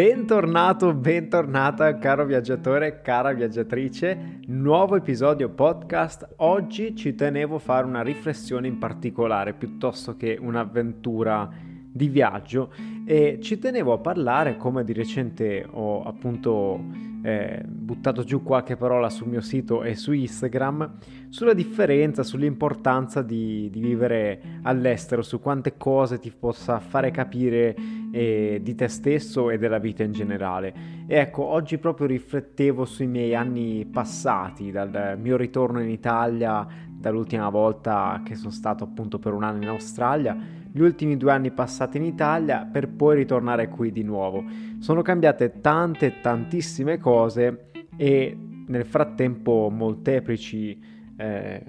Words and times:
Bentornato, 0.00 0.94
bentornata 0.94 1.98
caro 1.98 2.24
viaggiatore, 2.24 3.02
cara 3.02 3.34
viaggiatrice, 3.34 4.38
nuovo 4.46 4.96
episodio 4.96 5.50
podcast. 5.50 6.26
Oggi 6.36 6.96
ci 6.96 7.14
tenevo 7.14 7.56
a 7.56 7.58
fare 7.58 7.84
una 7.84 8.00
riflessione 8.00 8.66
in 8.66 8.78
particolare 8.78 9.52
piuttosto 9.52 10.16
che 10.16 10.38
un'avventura 10.40 11.50
di 11.92 12.08
viaggio 12.08 12.72
e 13.04 13.40
ci 13.42 13.58
tenevo 13.58 13.92
a 13.92 13.98
parlare 13.98 14.56
come 14.56 14.84
di 14.84 14.94
recente 14.94 15.68
ho 15.70 16.02
appunto 16.04 16.82
eh, 17.22 17.62
buttato 17.66 18.24
giù 18.24 18.42
qualche 18.42 18.76
parola 18.76 19.10
sul 19.10 19.28
mio 19.28 19.42
sito 19.42 19.82
e 19.82 19.96
su 19.96 20.12
Instagram 20.12 20.94
sulla 21.28 21.52
differenza, 21.52 22.22
sull'importanza 22.22 23.22
di, 23.22 23.68
di 23.70 23.80
vivere 23.80 24.40
all'estero, 24.62 25.22
su 25.22 25.40
quante 25.40 25.76
cose 25.76 26.18
ti 26.18 26.32
possa 26.36 26.80
fare 26.80 27.10
capire 27.10 27.76
eh, 28.10 28.60
di 28.62 28.74
te 28.74 28.88
stesso 28.88 29.50
e 29.50 29.58
della 29.58 29.78
vita 29.78 30.02
in 30.02 30.12
generale. 30.12 30.74
E 31.06 31.16
ecco, 31.16 31.44
oggi 31.44 31.78
proprio 31.78 32.06
riflettevo 32.06 32.84
sui 32.84 33.06
miei 33.06 33.34
anni 33.34 33.86
passati, 33.86 34.70
dal 34.70 35.16
mio 35.20 35.36
ritorno 35.36 35.80
in 35.80 35.88
Italia, 35.88 36.66
dall'ultima 36.88 37.48
volta 37.48 38.20
che 38.24 38.34
sono 38.34 38.50
stato 38.50 38.84
appunto 38.84 39.18
per 39.18 39.32
un 39.32 39.42
anno 39.42 39.62
in 39.62 39.68
Australia, 39.68 40.36
gli 40.72 40.80
ultimi 40.80 41.16
due 41.16 41.32
anni 41.32 41.50
passati 41.50 41.96
in 41.96 42.04
Italia 42.04 42.68
per 42.70 42.88
poi 42.88 43.16
ritornare 43.16 43.68
qui 43.68 43.90
di 43.90 44.02
nuovo. 44.02 44.44
Sono 44.78 45.02
cambiate 45.02 45.60
tante, 45.60 46.20
tantissime 46.20 46.98
cose 46.98 47.70
e 47.96 48.36
nel 48.66 48.84
frattempo 48.84 49.68
molteplici 49.70 50.78
eh, 51.16 51.64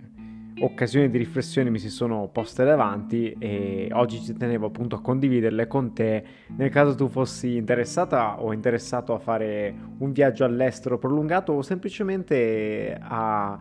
occasioni 0.60 1.10
di 1.10 1.18
riflessione 1.18 1.70
mi 1.70 1.80
si 1.80 1.90
sono 1.90 2.30
poste 2.32 2.64
davanti 2.64 3.36
e 3.40 3.90
oggi 3.94 4.22
ci 4.22 4.34
tenevo 4.34 4.68
appunto 4.68 4.96
a 4.96 5.02
condividerle 5.02 5.66
con 5.68 5.94
te 5.94 6.24
nel 6.58 6.70
caso 6.70 6.94
tu 6.94 7.08
fossi 7.08 7.56
interessata 7.56 8.42
o 8.42 8.54
interessato 8.54 9.14
a 9.14 9.20
fare 9.20 9.74
un 10.00 10.12
viaggio 10.12 10.44
all'estero 10.44 10.98
prolungato 10.98 11.54
o 11.54 11.62
semplicemente 11.62 12.98
a 13.00 13.58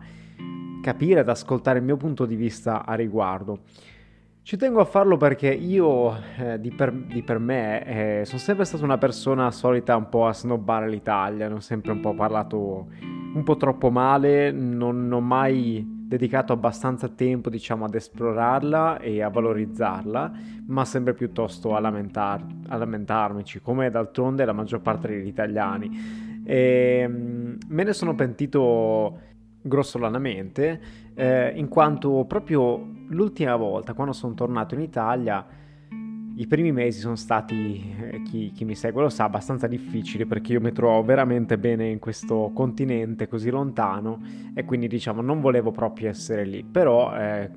capire, 0.81 1.21
ad 1.21 1.29
ascoltare 1.29 1.79
il 1.79 1.85
mio 1.85 1.95
punto 1.95 2.25
di 2.25 2.35
vista 2.35 2.85
a 2.85 2.95
riguardo. 2.95 3.59
Ci 4.43 4.57
tengo 4.57 4.81
a 4.81 4.85
farlo 4.85 5.17
perché 5.17 5.49
io, 5.49 6.15
eh, 6.37 6.59
di, 6.59 6.71
per, 6.71 6.91
di, 6.91 7.21
per, 7.21 7.37
me, 7.37 7.85
eh, 8.21 8.25
sono 8.25 8.39
sempre 8.39 8.65
stata 8.65 8.83
una 8.83 8.97
persona 8.97 9.51
solita 9.51 9.95
un 9.95 10.09
po' 10.09 10.25
a 10.25 10.33
snobbare 10.33 10.89
l'Italia, 10.89 11.47
ne 11.47 11.53
ho 11.53 11.59
sempre 11.59 11.91
un 11.91 11.99
po' 11.99 12.15
parlato 12.15 12.87
un 13.33 13.43
po' 13.43 13.55
troppo 13.55 13.91
male, 13.91 14.51
non 14.51 15.09
ho 15.13 15.21
mai 15.21 15.99
dedicato 16.11 16.51
abbastanza 16.51 17.07
tempo, 17.07 17.49
diciamo, 17.49 17.85
ad 17.85 17.95
esplorarla 17.95 18.99
e 18.99 19.21
a 19.21 19.29
valorizzarla, 19.29 20.31
ma 20.65 20.83
sempre 20.83 21.13
piuttosto 21.13 21.73
a, 21.73 21.79
lamentar, 21.79 22.45
a 22.67 22.75
lamentarmici, 22.75 23.61
come 23.61 23.89
d'altronde 23.89 24.43
la 24.43 24.51
maggior 24.51 24.81
parte 24.81 25.07
degli 25.07 25.27
italiani. 25.27 26.41
E, 26.43 26.99
ehm, 27.01 27.57
me 27.65 27.83
ne 27.83 27.93
sono 27.93 28.13
pentito 28.13 29.19
grossolanamente, 29.61 30.81
eh, 31.13 31.53
in 31.55 31.69
quanto 31.69 32.25
proprio 32.27 32.85
l'ultima 33.07 33.55
volta, 33.55 33.93
quando 33.93 34.11
sono 34.11 34.33
tornato 34.33 34.75
in 34.75 34.81
Italia, 34.81 35.45
i 36.41 36.47
primi 36.47 36.71
mesi 36.71 36.99
sono 36.99 37.15
stati, 37.15 37.93
eh, 37.99 38.23
chi, 38.23 38.51
chi, 38.51 38.65
mi 38.65 38.73
segue 38.73 39.03
lo 39.03 39.09
sa, 39.09 39.25
abbastanza 39.25 39.67
difficili 39.67 40.25
perché 40.25 40.53
io 40.53 40.59
mi 40.59 40.71
trovo 40.71 41.03
veramente 41.03 41.59
bene 41.59 41.87
in 41.87 41.99
questo 41.99 42.49
continente 42.51 43.27
così 43.27 43.51
lontano 43.51 44.19
e 44.55 44.65
quindi 44.65 44.87
diciamo 44.87 45.21
non 45.21 45.39
volevo 45.39 45.69
proprio 45.69 46.09
essere 46.09 46.43
lì, 46.43 46.63
però 46.63 47.15
eh, 47.15 47.47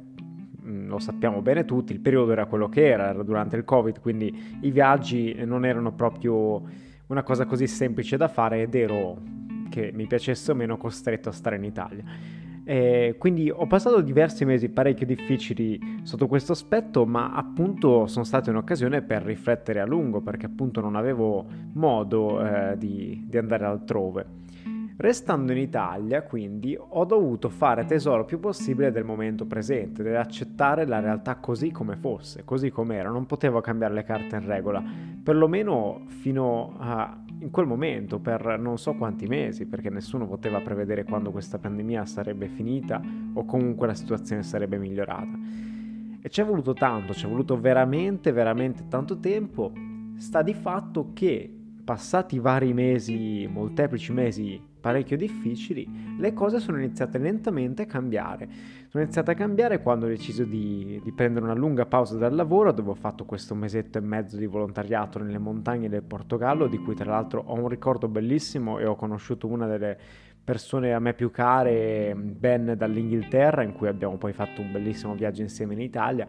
lo 0.64 0.98
sappiamo 0.98 1.40
bene 1.40 1.64
tutti, 1.64 1.94
il 1.94 2.00
periodo 2.00 2.32
era 2.32 2.44
quello 2.44 2.68
che 2.68 2.86
era, 2.86 3.08
era 3.08 3.22
durante 3.22 3.56
il 3.56 3.64
Covid, 3.64 4.00
quindi 4.00 4.58
i 4.60 4.70
viaggi 4.70 5.34
non 5.46 5.64
erano 5.64 5.92
proprio 5.92 6.62
una 7.06 7.22
cosa 7.22 7.46
così 7.46 7.66
semplice 7.66 8.18
da 8.18 8.28
fare 8.28 8.60
ed 8.60 8.74
ero 8.74 9.16
che 9.70 9.92
mi 9.94 10.06
piacesse 10.06 10.52
o 10.52 10.54
meno 10.54 10.76
costretto 10.76 11.30
a 11.30 11.32
stare 11.32 11.56
in 11.56 11.64
Italia. 11.64 12.04
E 12.64 13.16
quindi 13.18 13.50
ho 13.50 13.66
passato 13.66 14.00
diversi 14.00 14.46
mesi 14.46 14.70
parecchio 14.70 15.04
difficili 15.04 16.00
sotto 16.02 16.26
questo 16.26 16.52
aspetto, 16.52 17.04
ma 17.04 17.32
appunto 17.32 18.06
sono 18.06 18.24
state 18.24 18.48
un'occasione 18.50 19.02
per 19.02 19.22
riflettere 19.22 19.80
a 19.80 19.84
lungo 19.84 20.22
perché 20.22 20.46
appunto 20.46 20.80
non 20.80 20.96
avevo 20.96 21.44
modo 21.74 22.42
eh, 22.44 22.78
di, 22.78 23.24
di 23.26 23.36
andare 23.36 23.66
altrove. 23.66 24.42
Restando 24.96 25.50
in 25.50 25.58
Italia, 25.58 26.22
quindi, 26.22 26.78
ho 26.78 27.04
dovuto 27.04 27.48
fare 27.48 27.84
tesoro 27.84 28.24
più 28.24 28.38
possibile 28.38 28.92
del 28.92 29.02
momento 29.02 29.44
presente, 29.44 30.04
dell'accettare 30.04 30.86
la 30.86 31.00
realtà 31.00 31.34
così 31.36 31.72
come 31.72 31.96
fosse, 31.96 32.44
così 32.44 32.70
com'era. 32.70 33.10
Non 33.10 33.26
potevo 33.26 33.60
cambiare 33.60 33.92
le 33.92 34.04
carte 34.04 34.36
in 34.36 34.46
regola, 34.46 34.80
perlomeno 35.20 36.02
fino 36.06 36.76
a 36.78 37.23
in 37.44 37.50
quel 37.50 37.66
momento, 37.66 38.18
per 38.18 38.58
non 38.58 38.78
so 38.78 38.94
quanti 38.94 39.26
mesi, 39.26 39.66
perché 39.66 39.90
nessuno 39.90 40.26
poteva 40.26 40.60
prevedere 40.62 41.04
quando 41.04 41.30
questa 41.30 41.58
pandemia 41.58 42.06
sarebbe 42.06 42.48
finita 42.48 43.00
o 43.34 43.44
comunque 43.44 43.86
la 43.86 43.94
situazione 43.94 44.42
sarebbe 44.42 44.78
migliorata. 44.78 45.38
E 46.22 46.28
ci 46.30 46.40
è 46.40 46.44
voluto 46.44 46.72
tanto, 46.72 47.12
ci 47.12 47.26
è 47.26 47.28
voluto 47.28 47.60
veramente, 47.60 48.32
veramente 48.32 48.88
tanto 48.88 49.20
tempo. 49.20 49.72
Sta 50.16 50.40
di 50.40 50.54
fatto 50.54 51.10
che, 51.12 51.54
passati 51.84 52.38
vari 52.38 52.72
mesi, 52.72 53.46
molteplici 53.46 54.12
mesi 54.12 54.58
parecchio 54.84 55.16
difficili, 55.16 55.88
le 56.18 56.34
cose 56.34 56.60
sono 56.60 56.76
iniziate 56.76 57.16
lentamente 57.16 57.80
a 57.80 57.86
cambiare. 57.86 58.46
Sono 58.88 59.02
iniziate 59.02 59.30
a 59.30 59.34
cambiare 59.34 59.80
quando 59.80 60.04
ho 60.04 60.10
deciso 60.10 60.44
di, 60.44 61.00
di, 61.02 61.10
prendere 61.12 61.46
una 61.46 61.54
lunga 61.54 61.86
pausa 61.86 62.18
dal 62.18 62.34
lavoro, 62.34 62.70
dove 62.70 62.90
ho 62.90 62.94
fatto 62.94 63.24
questo 63.24 63.54
mesetto 63.54 63.96
e 63.96 64.02
mezzo 64.02 64.36
di 64.36 64.44
volontariato 64.44 65.18
nelle 65.18 65.38
montagne 65.38 65.88
del 65.88 66.02
Portogallo, 66.02 66.66
di 66.66 66.76
cui 66.76 66.94
tra 66.94 67.10
l'altro 67.10 67.42
ho 67.46 67.54
un 67.54 67.68
ricordo 67.68 68.08
bellissimo 68.08 68.78
e 68.78 68.84
ho 68.84 68.94
conosciuto 68.94 69.46
una 69.46 69.66
delle 69.66 69.96
persone 70.44 70.92
a 70.92 70.98
me 70.98 71.14
più 71.14 71.30
care, 71.30 72.14
Ben 72.14 72.74
dall'Inghilterra, 72.76 73.62
in 73.62 73.72
cui 73.72 73.88
abbiamo 73.88 74.18
poi 74.18 74.34
fatto 74.34 74.60
un 74.60 74.70
bellissimo 74.70 75.14
viaggio 75.14 75.40
insieme 75.40 75.72
in 75.72 75.80
Italia. 75.80 76.28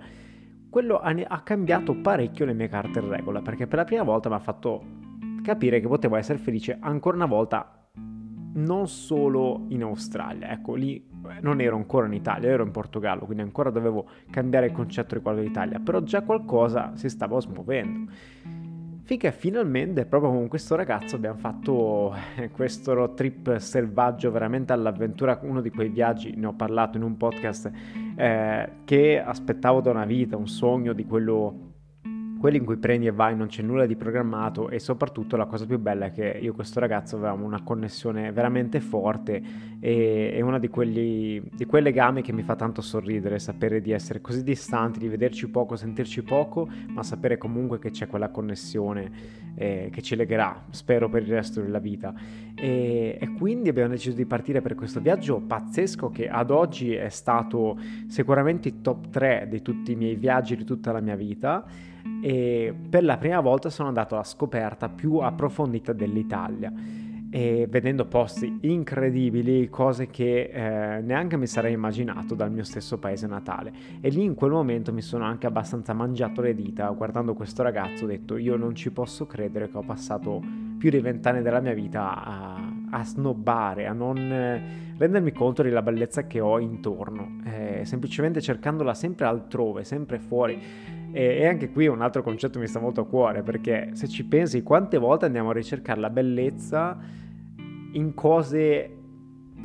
Quello 0.69 0.99
ha, 0.99 1.13
ha 1.27 1.41
cambiato 1.41 1.93
parecchio 1.93 2.45
le 2.45 2.53
mie 2.53 2.69
carte 2.69 2.99
in 2.99 3.09
regola, 3.09 3.41
perché 3.41 3.67
per 3.67 3.79
la 3.79 3.83
prima 3.83 4.03
volta 4.03 4.29
mi 4.29 4.35
ha 4.35 4.39
fatto 4.39 4.81
capire 5.43 5.81
che 5.81 5.89
potevo 5.89 6.15
essere 6.15 6.37
felice 6.37 6.77
ancora 6.79 7.17
una 7.17 7.25
volta 7.25 7.74
non 8.55 8.87
solo 8.87 9.65
in 9.69 9.83
Australia, 9.83 10.51
ecco 10.51 10.75
lì 10.75 10.97
eh, 10.97 11.39
non 11.41 11.61
ero 11.61 11.75
ancora 11.75 12.05
in 12.07 12.13
Italia, 12.13 12.49
ero 12.49 12.63
in 12.63 12.71
Portogallo, 12.71 13.25
quindi 13.25 13.43
ancora 13.43 13.69
dovevo 13.69 14.07
cambiare 14.29 14.67
il 14.67 14.71
concetto 14.71 15.15
riguardo 15.15 15.41
l'Italia, 15.41 15.79
però 15.79 16.01
già 16.01 16.21
qualcosa 16.21 16.91
si 16.95 17.09
stava 17.09 17.39
smuovendo. 17.39 18.11
Finché 19.03 19.31
finalmente, 19.31 20.05
proprio 20.05 20.31
con 20.31 20.47
questo 20.47 20.75
ragazzo, 20.75 21.15
abbiamo 21.15 21.37
fatto 21.37 22.15
eh, 22.37 22.49
questo 22.49 22.93
road 22.93 23.13
trip 23.13 23.57
selvaggio 23.57 24.31
veramente 24.31 24.73
all'avventura, 24.73 25.39
uno 25.43 25.61
di 25.61 25.69
quei 25.69 25.89
viaggi, 25.89 26.33
ne 26.35 26.47
ho 26.47 26.53
parlato 26.53 26.97
in 26.97 27.03
un 27.03 27.15
podcast, 27.15 27.71
eh, 28.15 28.69
che 28.83 29.21
aspettavo 29.21 29.81
da 29.81 29.91
una 29.91 30.05
vita, 30.05 30.37
un 30.37 30.47
sogno 30.47 30.93
di 30.93 31.05
quello 31.05 31.73
quelli 32.45 32.59
in 32.59 32.65
cui 32.65 32.77
prendi 32.77 33.07
e 33.07 33.11
vai 33.11 33.35
non 33.35 33.47
c'è 33.47 33.63
nulla 33.63 33.87
di 33.87 33.95
programmato 33.95 34.69
e 34.69 34.77
soprattutto 34.77 35.35
la 35.35 35.47
cosa 35.47 35.65
più 35.65 35.79
bella 35.79 36.05
è 36.05 36.11
che 36.11 36.37
io 36.39 36.51
e 36.51 36.53
questo 36.53 36.79
ragazzo 36.79 37.15
avevamo 37.15 37.43
una 37.43 37.63
connessione 37.63 38.31
veramente 38.31 38.79
forte 38.81 39.41
e, 39.79 40.29
e 40.31 40.41
uno 40.43 40.59
di, 40.59 40.67
quelli, 40.67 41.41
di 41.55 41.65
quei 41.65 41.81
legami 41.81 42.21
che 42.21 42.31
mi 42.33 42.43
fa 42.43 42.55
tanto 42.55 42.83
sorridere, 42.83 43.39
sapere 43.39 43.81
di 43.81 43.89
essere 43.89 44.21
così 44.21 44.43
distanti, 44.43 44.99
di 44.99 45.07
vederci 45.07 45.49
poco, 45.49 45.75
sentirci 45.75 46.21
poco, 46.21 46.69
ma 46.89 47.01
sapere 47.01 47.39
comunque 47.39 47.79
che 47.79 47.89
c'è 47.89 48.05
quella 48.05 48.29
connessione 48.29 49.11
eh, 49.55 49.89
che 49.91 50.03
ci 50.03 50.15
legherà, 50.15 50.65
spero 50.69 51.09
per 51.09 51.23
il 51.23 51.29
resto 51.29 51.61
della 51.61 51.79
vita. 51.79 52.13
E, 52.53 53.17
e 53.19 53.33
quindi 53.39 53.69
abbiamo 53.69 53.89
deciso 53.89 54.15
di 54.15 54.25
partire 54.27 54.61
per 54.61 54.75
questo 54.75 54.99
viaggio 54.99 55.39
pazzesco 55.39 56.11
che 56.11 56.29
ad 56.29 56.51
oggi 56.51 56.93
è 56.93 57.09
stato 57.09 57.75
sicuramente 58.05 58.67
il 58.67 58.81
top 58.81 59.09
3 59.09 59.47
di 59.49 59.63
tutti 59.63 59.93
i 59.93 59.95
miei 59.95 60.15
viaggi 60.15 60.55
di 60.55 60.63
tutta 60.63 60.91
la 60.91 60.99
mia 60.99 61.15
vita 61.15 61.93
e 62.21 62.73
per 62.89 63.03
la 63.03 63.17
prima 63.17 63.39
volta 63.39 63.69
sono 63.69 63.87
andato 63.87 64.15
alla 64.15 64.23
scoperta 64.23 64.89
più 64.89 65.17
approfondita 65.17 65.93
dell'Italia 65.93 66.71
e 67.35 67.67
vedendo 67.69 68.05
posti 68.05 68.59
incredibili, 68.61 69.67
cose 69.69 70.07
che 70.07 70.43
eh, 70.43 71.01
neanche 71.01 71.35
mi 71.35 71.47
sarei 71.47 71.73
immaginato 71.73 72.33
dal 72.33 72.49
mio 72.49 72.63
stesso 72.63 72.97
paese 72.97 73.27
natale. 73.27 73.73
E 73.99 74.07
lì 74.07 74.23
in 74.23 74.35
quel 74.35 74.51
momento 74.51 74.93
mi 74.93 75.01
sono 75.01 75.25
anche 75.25 75.45
abbastanza 75.45 75.91
mangiato 75.91 76.41
le 76.41 76.55
dita 76.55 76.87
guardando 76.91 77.33
questo 77.33 77.61
ragazzo, 77.61 78.05
ho 78.05 78.07
detto 78.07 78.37
io 78.37 78.55
non 78.55 78.73
ci 78.73 78.89
posso 78.91 79.25
credere 79.25 79.69
che 79.69 79.77
ho 79.77 79.83
passato 79.83 80.41
più 80.77 80.89
di 80.89 80.99
vent'anni 80.99 81.41
della 81.41 81.59
mia 81.59 81.73
vita 81.73 82.23
a, 82.23 82.73
a 82.95 83.03
snobbare, 83.03 83.87
a 83.87 83.93
non 83.93 84.17
eh, 84.17 84.93
rendermi 84.97 85.33
conto 85.33 85.61
della 85.61 85.81
bellezza 85.81 86.25
che 86.27 86.39
ho 86.39 86.59
intorno, 86.59 87.41
eh, 87.45 87.81
semplicemente 87.83 88.39
cercandola 88.39 88.93
sempre 88.93 89.25
altrove, 89.25 89.83
sempre 89.83 90.17
fuori 90.17 90.57
e, 91.11 91.39
e 91.39 91.45
anche 91.45 91.71
qui 91.71 91.87
un 91.87 92.01
altro 92.01 92.23
concetto 92.23 92.57
mi 92.57 92.67
sta 92.67 92.79
molto 92.79 93.01
a 93.01 93.05
cuore, 93.05 93.43
perché 93.43 93.89
se 93.93 94.07
ci 94.07 94.25
pensi 94.25 94.63
quante 94.63 94.97
volte 94.97 95.25
andiamo 95.25 95.49
a 95.49 95.53
ricercare 95.53 95.99
la 95.99 96.09
bellezza 96.09 96.97
in 97.91 98.13
cose 98.13 98.91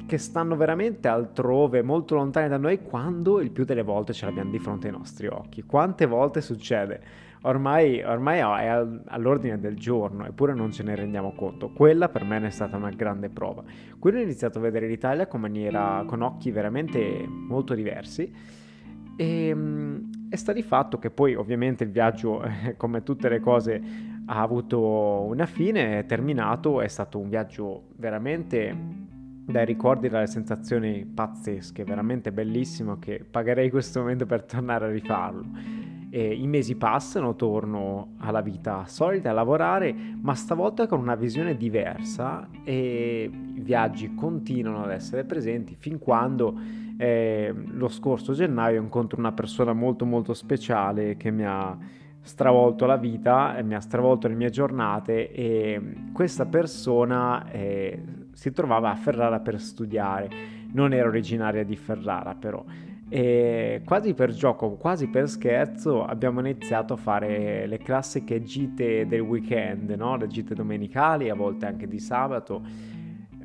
che 0.06 0.18
stanno 0.18 0.56
veramente 0.56 1.06
altrove, 1.06 1.82
molto 1.82 2.16
lontane 2.16 2.48
da 2.48 2.56
noi, 2.56 2.82
quando 2.82 3.40
il 3.40 3.52
più 3.52 3.64
delle 3.64 3.82
volte 3.82 4.12
ce 4.12 4.26
l'abbiamo 4.26 4.50
di 4.50 4.58
fronte 4.58 4.88
ai 4.88 4.92
nostri 4.92 5.28
occhi. 5.28 5.62
Quante 5.62 6.06
volte 6.06 6.40
succede? 6.40 7.28
Ormai, 7.42 8.02
ormai 8.02 8.38
è 8.38 8.68
all'ordine 9.06 9.58
del 9.58 9.76
giorno, 9.76 10.26
eppure 10.26 10.54
non 10.54 10.72
ce 10.72 10.82
ne 10.82 10.94
rendiamo 10.94 11.32
conto. 11.32 11.70
Quella 11.70 12.08
per 12.08 12.24
me 12.24 12.44
è 12.44 12.50
stata 12.50 12.76
una 12.76 12.90
grande 12.90 13.28
prova. 13.28 13.62
Quindi 13.98 14.20
ho 14.20 14.22
iniziato 14.24 14.58
a 14.58 14.62
vedere 14.62 14.86
l'Italia 14.86 15.26
con, 15.26 15.40
maniera, 15.40 16.04
con 16.06 16.22
occhi 16.22 16.50
veramente 16.50 17.26
molto 17.26 17.74
diversi. 17.74 18.32
E, 19.16 19.46
ehm, 19.48 20.10
e 20.30 20.36
sta 20.36 20.52
di 20.52 20.62
fatto 20.62 20.98
che 20.98 21.10
poi 21.10 21.34
ovviamente 21.34 21.84
il 21.84 21.90
viaggio, 21.90 22.42
come 22.76 23.02
tutte 23.02 23.28
le 23.28 23.40
cose, 23.40 23.82
ha 24.26 24.40
avuto 24.40 24.80
una 24.80 25.46
fine, 25.46 25.98
è 25.98 26.06
terminato, 26.06 26.80
è 26.80 26.88
stato 26.88 27.18
un 27.18 27.28
viaggio 27.28 27.88
veramente 27.96 29.08
dai 29.44 29.64
ricordi, 29.64 30.08
dalle 30.08 30.28
sensazioni 30.28 31.04
pazzesche, 31.04 31.82
veramente 31.84 32.30
bellissimo 32.30 32.98
che 32.98 33.24
pagherei 33.28 33.68
questo 33.70 34.00
momento 34.00 34.26
per 34.26 34.44
tornare 34.44 34.86
a 34.86 34.90
rifarlo. 34.90 35.44
E 36.12 36.34
I 36.34 36.46
mesi 36.48 36.74
passano, 36.74 37.36
torno 37.36 38.14
alla 38.18 38.40
vita 38.40 38.84
solita, 38.86 39.30
a 39.30 39.32
lavorare, 39.32 39.94
ma 40.20 40.34
stavolta 40.34 40.88
con 40.88 40.98
una 40.98 41.14
visione 41.14 41.56
diversa 41.56 42.48
e 42.64 43.30
i 43.54 43.60
viaggi 43.60 44.14
continuano 44.14 44.82
ad 44.82 44.90
essere 44.90 45.24
presenti 45.24 45.76
fin 45.78 45.98
quando 45.98 46.58
eh, 46.96 47.54
lo 47.54 47.88
scorso 47.88 48.32
gennaio 48.32 48.82
incontro 48.82 49.18
una 49.18 49.32
persona 49.32 49.72
molto 49.72 50.04
molto 50.04 50.34
speciale 50.34 51.16
che 51.16 51.30
mi 51.30 51.44
ha 51.46 51.78
stravolto 52.22 52.86
la 52.86 52.96
vita, 52.96 53.56
e 53.56 53.62
mi 53.62 53.74
ha 53.74 53.80
stravolto 53.80 54.28
le 54.28 54.34
mie 54.34 54.50
giornate 54.50 55.32
e 55.32 55.80
questa 56.12 56.44
persona 56.46 57.50
eh, 57.50 58.02
si 58.32 58.52
trovava 58.52 58.90
a 58.90 58.96
Ferrara 58.96 59.40
per 59.40 59.60
studiare, 59.60 60.28
non 60.72 60.92
era 60.92 61.08
originaria 61.08 61.64
di 61.64 61.76
Ferrara 61.76 62.34
però. 62.34 62.64
E 63.12 63.82
quasi 63.84 64.14
per 64.14 64.32
gioco, 64.32 64.76
quasi 64.76 65.08
per 65.08 65.28
scherzo, 65.28 66.04
abbiamo 66.04 66.38
iniziato 66.38 66.92
a 66.92 66.96
fare 66.96 67.66
le 67.66 67.78
classiche 67.78 68.40
gite 68.44 69.04
del 69.08 69.22
weekend, 69.22 69.90
no? 69.90 70.16
le 70.16 70.28
gite 70.28 70.54
domenicali, 70.54 71.28
a 71.28 71.34
volte 71.34 71.66
anche 71.66 71.88
di 71.88 71.98
sabato, 71.98 72.62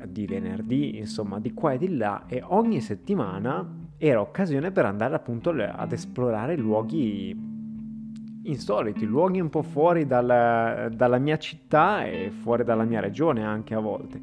di 0.06 0.24
venerdì, 0.24 0.98
insomma, 0.98 1.40
di 1.40 1.52
qua 1.52 1.72
e 1.72 1.78
di 1.78 1.96
là. 1.96 2.26
E 2.28 2.42
ogni 2.46 2.80
settimana 2.80 3.88
era 3.98 4.20
occasione 4.20 4.70
per 4.70 4.84
andare 4.84 5.16
appunto 5.16 5.50
ad 5.50 5.90
esplorare 5.90 6.56
luoghi 6.56 7.54
insoliti, 8.44 9.04
luoghi 9.04 9.40
un 9.40 9.48
po' 9.48 9.62
fuori 9.62 10.06
dal, 10.06 10.92
dalla 10.94 11.18
mia 11.18 11.38
città 11.38 12.04
e 12.04 12.30
fuori 12.30 12.62
dalla 12.62 12.84
mia 12.84 13.00
regione 13.00 13.44
anche 13.44 13.74
a 13.74 13.80
volte. 13.80 14.20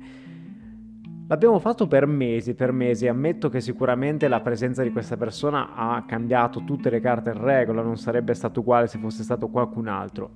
L'abbiamo 1.34 1.58
fatto 1.58 1.88
per 1.88 2.06
mesi, 2.06 2.54
per 2.54 2.72
mesi, 2.72 3.08
ammetto 3.08 3.50
che 3.50 3.60
sicuramente 3.60 4.28
la 4.28 4.42
presenza 4.42 4.84
di 4.84 4.92
questa 4.92 5.18
persona 5.18 5.74
ha 5.74 6.04
cambiato 6.06 6.64
tutte 6.64 6.92
le 6.92 7.00
carte 7.00 7.32
in 7.32 7.42
regola, 7.42 7.82
non 7.82 7.98
sarebbe 7.98 8.36
stato 8.36 8.60
uguale 8.60 8.86
se 8.86 9.00
fosse 9.00 9.24
stato 9.24 9.48
qualcun 9.48 9.88
altro. 9.88 10.36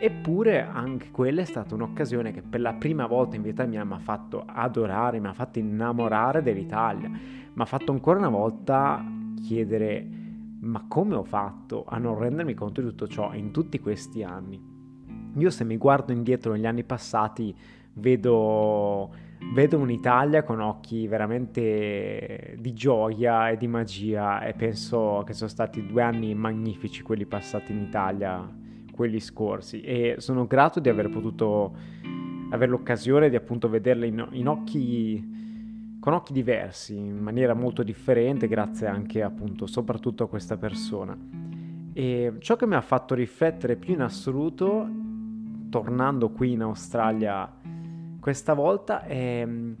Eppure 0.00 0.62
anche 0.62 1.10
quella 1.10 1.42
è 1.42 1.44
stata 1.44 1.74
un'occasione 1.74 2.32
che 2.32 2.40
per 2.40 2.62
la 2.62 2.72
prima 2.72 3.06
volta 3.06 3.36
in 3.36 3.42
vita 3.42 3.66
mia 3.66 3.84
mi 3.84 3.92
ha 3.92 3.98
fatto 3.98 4.42
adorare, 4.46 5.20
mi 5.20 5.26
ha 5.26 5.34
fatto 5.34 5.58
innamorare 5.58 6.42
dell'Italia, 6.42 7.10
mi 7.10 7.62
ha 7.62 7.66
fatto 7.66 7.92
ancora 7.92 8.18
una 8.18 8.30
volta 8.30 9.04
chiedere 9.42 10.02
ma 10.60 10.86
come 10.88 11.14
ho 11.14 11.24
fatto 11.24 11.84
a 11.86 11.98
non 11.98 12.18
rendermi 12.18 12.54
conto 12.54 12.80
di 12.80 12.86
tutto 12.86 13.06
ciò 13.06 13.34
in 13.34 13.50
tutti 13.50 13.78
questi 13.80 14.22
anni? 14.22 14.58
Io 15.34 15.50
se 15.50 15.64
mi 15.64 15.76
guardo 15.76 16.10
indietro 16.10 16.52
negli 16.52 16.66
anni 16.66 16.84
passati 16.84 17.54
vedo, 17.92 19.26
vedo 19.52 19.78
un'Italia 19.78 20.42
con 20.42 20.60
occhi 20.60 21.06
veramente 21.06 22.56
di 22.58 22.74
gioia 22.74 23.50
e 23.50 23.56
di 23.56 23.66
magia 23.66 24.42
e 24.42 24.52
penso 24.52 25.22
che 25.24 25.32
sono 25.32 25.48
stati 25.48 25.86
due 25.86 26.02
anni 26.02 26.34
magnifici 26.34 27.02
quelli 27.02 27.24
passati 27.24 27.72
in 27.72 27.80
Italia, 27.82 28.46
quelli 28.92 29.20
scorsi 29.20 29.80
e 29.80 30.16
sono 30.18 30.46
grato 30.46 30.80
di 30.80 30.88
aver 30.88 31.08
potuto 31.08 31.76
avere 32.50 32.70
l'occasione 32.70 33.28
di 33.28 33.36
appunto 33.36 33.68
vederle 33.68 34.06
in, 34.06 34.26
in 34.32 34.48
occhi 34.48 35.36
con 36.00 36.12
occhi 36.12 36.32
diversi, 36.32 36.96
in 36.96 37.18
maniera 37.18 37.54
molto 37.54 37.82
differente, 37.82 38.46
grazie 38.46 38.86
anche 38.86 39.22
appunto 39.22 39.66
soprattutto 39.66 40.24
a 40.24 40.28
questa 40.28 40.56
persona. 40.56 41.16
E 41.92 42.34
ciò 42.38 42.54
che 42.56 42.66
mi 42.66 42.76
ha 42.76 42.80
fatto 42.80 43.14
riflettere 43.14 43.76
più 43.76 43.94
in 43.94 44.02
assoluto, 44.02 44.88
tornando 45.68 46.30
qui 46.30 46.52
in 46.52 46.62
Australia 46.62 47.52
questa 48.20 48.54
volta, 48.54 49.02
è 49.04 49.44
mm, 49.46 49.72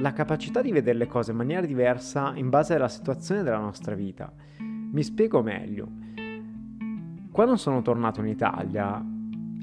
la 0.00 0.12
capacità 0.12 0.62
di 0.62 0.72
vedere 0.72 0.98
le 0.98 1.06
cose 1.06 1.30
in 1.30 1.36
maniera 1.36 1.66
diversa 1.66 2.32
in 2.34 2.48
base 2.48 2.74
alla 2.74 2.88
situazione 2.88 3.42
della 3.42 3.58
nostra 3.58 3.94
vita. 3.94 4.32
Mi 4.58 5.02
spiego 5.02 5.42
meglio. 5.42 5.88
Quando 7.30 7.56
sono 7.56 7.82
tornato 7.82 8.20
in 8.20 8.28
Italia, 8.28 9.04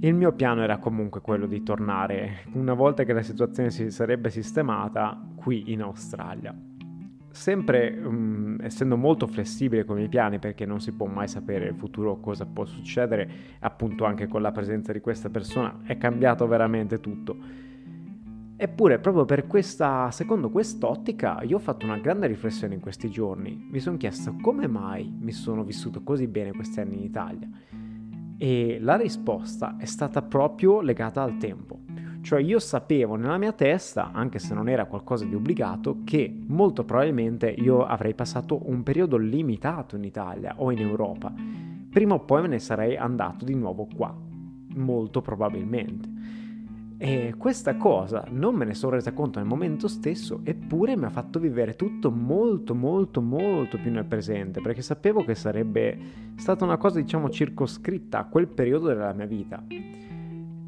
il 0.04 0.14
mio 0.14 0.34
piano 0.34 0.62
era 0.62 0.78
comunque 0.78 1.22
quello 1.22 1.46
di 1.46 1.64
tornare 1.64 2.44
una 2.54 2.74
volta 2.74 3.04
che 3.04 3.14
la 3.14 3.22
situazione 3.22 3.70
si 3.70 3.92
sarebbe 3.92 4.30
sistemata 4.30 5.20
qui 5.36 5.72
in 5.72 5.82
Australia. 5.82 6.54
Sempre 7.30 7.98
um, 8.04 8.58
essendo 8.62 8.98
molto 8.98 9.26
flessibile 9.26 9.86
con 9.86 10.00
i 10.00 10.10
piani 10.10 10.38
perché 10.38 10.66
non 10.66 10.82
si 10.82 10.92
può 10.92 11.06
mai 11.06 11.30
sapere 11.30 11.68
il 11.68 11.76
futuro 11.76 12.20
cosa 12.20 12.46
può 12.46 12.66
succedere, 12.66 13.30
appunto 13.60 14.04
anche 14.04 14.28
con 14.28 14.42
la 14.42 14.52
presenza 14.52 14.92
di 14.92 15.00
questa 15.00 15.30
persona 15.30 15.80
è 15.84 15.98
cambiato 15.98 16.46
veramente 16.48 17.00
tutto. 17.00 17.70
Eppure 18.64 19.00
proprio 19.00 19.26
per 19.26 19.48
questa, 19.48 20.12
secondo 20.12 20.52
quest'ottica, 20.52 21.42
io 21.42 21.56
ho 21.56 21.60
fatto 21.60 21.84
una 21.88 21.98
grande 21.98 22.28
riflessione 22.28 22.76
in 22.76 22.80
questi 22.80 23.10
giorni. 23.10 23.68
Mi 23.72 23.80
sono 23.80 23.98
chiesto 23.98 24.36
come 24.40 24.68
mai 24.68 25.12
mi 25.20 25.32
sono 25.32 25.64
vissuto 25.64 26.04
così 26.04 26.28
bene 26.28 26.52
questi 26.52 26.80
anni 26.80 26.98
in 26.98 27.02
Italia 27.02 27.50
e 28.38 28.78
la 28.80 28.98
risposta 28.98 29.78
è 29.78 29.86
stata 29.86 30.22
proprio 30.22 30.82
legata 30.82 31.24
al 31.24 31.38
tempo. 31.38 31.80
Cioè 32.22 32.40
io 32.40 32.60
sapevo 32.60 33.16
nella 33.16 33.40
mia 33.40 33.52
testa, 33.52 34.12
anche 34.12 34.38
se 34.38 34.54
non 34.54 34.70
era 34.70 34.86
qualcosa 34.86 35.26
di 35.26 35.34
obbligato, 35.34 36.02
che 36.04 36.32
molto 36.46 36.86
probabilmente 36.86 37.50
io 37.50 37.84
avrei 37.84 38.14
passato 38.14 38.70
un 38.70 38.84
periodo 38.84 39.18
limitato 39.18 39.96
in 39.96 40.04
Italia 40.04 40.54
o 40.58 40.70
in 40.70 40.82
Europa. 40.82 41.34
Prima 41.90 42.14
o 42.14 42.20
poi 42.20 42.44
me 42.44 42.48
ne 42.50 42.60
sarei 42.60 42.96
andato 42.96 43.44
di 43.44 43.56
nuovo 43.56 43.88
qua, 43.92 44.16
molto 44.76 45.22
probabilmente. 45.22 46.10
E 47.04 47.34
questa 47.36 47.78
cosa 47.78 48.26
non 48.30 48.54
me 48.54 48.64
ne 48.64 48.76
sono 48.76 48.92
resa 48.92 49.12
conto 49.12 49.40
nel 49.40 49.48
momento 49.48 49.88
stesso, 49.88 50.42
eppure 50.44 50.96
mi 50.96 51.06
ha 51.06 51.10
fatto 51.10 51.40
vivere 51.40 51.76
tutto 51.76 52.12
molto, 52.12 52.76
molto, 52.76 53.22
molto 53.22 53.80
più 53.80 53.90
nel 53.90 54.06
presente, 54.06 54.62
perché 54.62 54.84
sapevo 54.84 55.24
che 55.26 55.34
sarebbe 55.34 55.98
stata 56.36 56.64
una 56.64 56.78
cosa, 56.78 57.00
diciamo, 57.02 57.32
circoscritta 57.32 58.20
a 58.20 58.26
quel 58.26 58.48
periodo 58.48 58.86
della 58.86 59.14
mia 59.14 59.26
vita. 59.26 59.64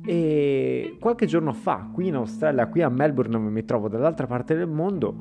E 0.03 0.97
qualche 0.99 1.27
giorno 1.27 1.53
fa, 1.53 1.87
qui 1.93 2.07
in 2.07 2.15
Australia, 2.15 2.65
qui 2.65 2.81
a 2.81 2.89
Melbourne, 2.89 3.37
dove 3.37 3.51
mi 3.51 3.63
trovo 3.63 3.87
dall'altra 3.87 4.25
parte 4.25 4.55
del 4.55 4.67
mondo, 4.67 5.15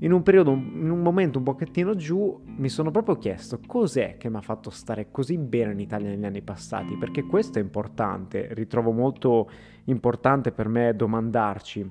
in 0.00 0.12
un 0.12 0.22
periodo, 0.22 0.52
in 0.52 0.90
un 0.90 1.00
momento 1.00 1.38
un 1.38 1.44
pochettino 1.44 1.96
giù, 1.96 2.40
mi 2.44 2.68
sono 2.68 2.90
proprio 2.90 3.16
chiesto 3.16 3.58
cos'è 3.66 4.16
che 4.16 4.30
mi 4.30 4.36
ha 4.36 4.40
fatto 4.40 4.70
stare 4.70 5.10
così 5.10 5.38
bene 5.38 5.72
in 5.72 5.80
Italia 5.80 6.08
negli 6.08 6.24
anni 6.24 6.42
passati, 6.42 6.96
perché 6.96 7.24
questo 7.24 7.58
è 7.58 7.62
importante, 7.62 8.48
ritrovo 8.52 8.92
molto 8.92 9.50
importante 9.84 10.52
per 10.52 10.68
me 10.68 10.94
domandarci 10.94 11.90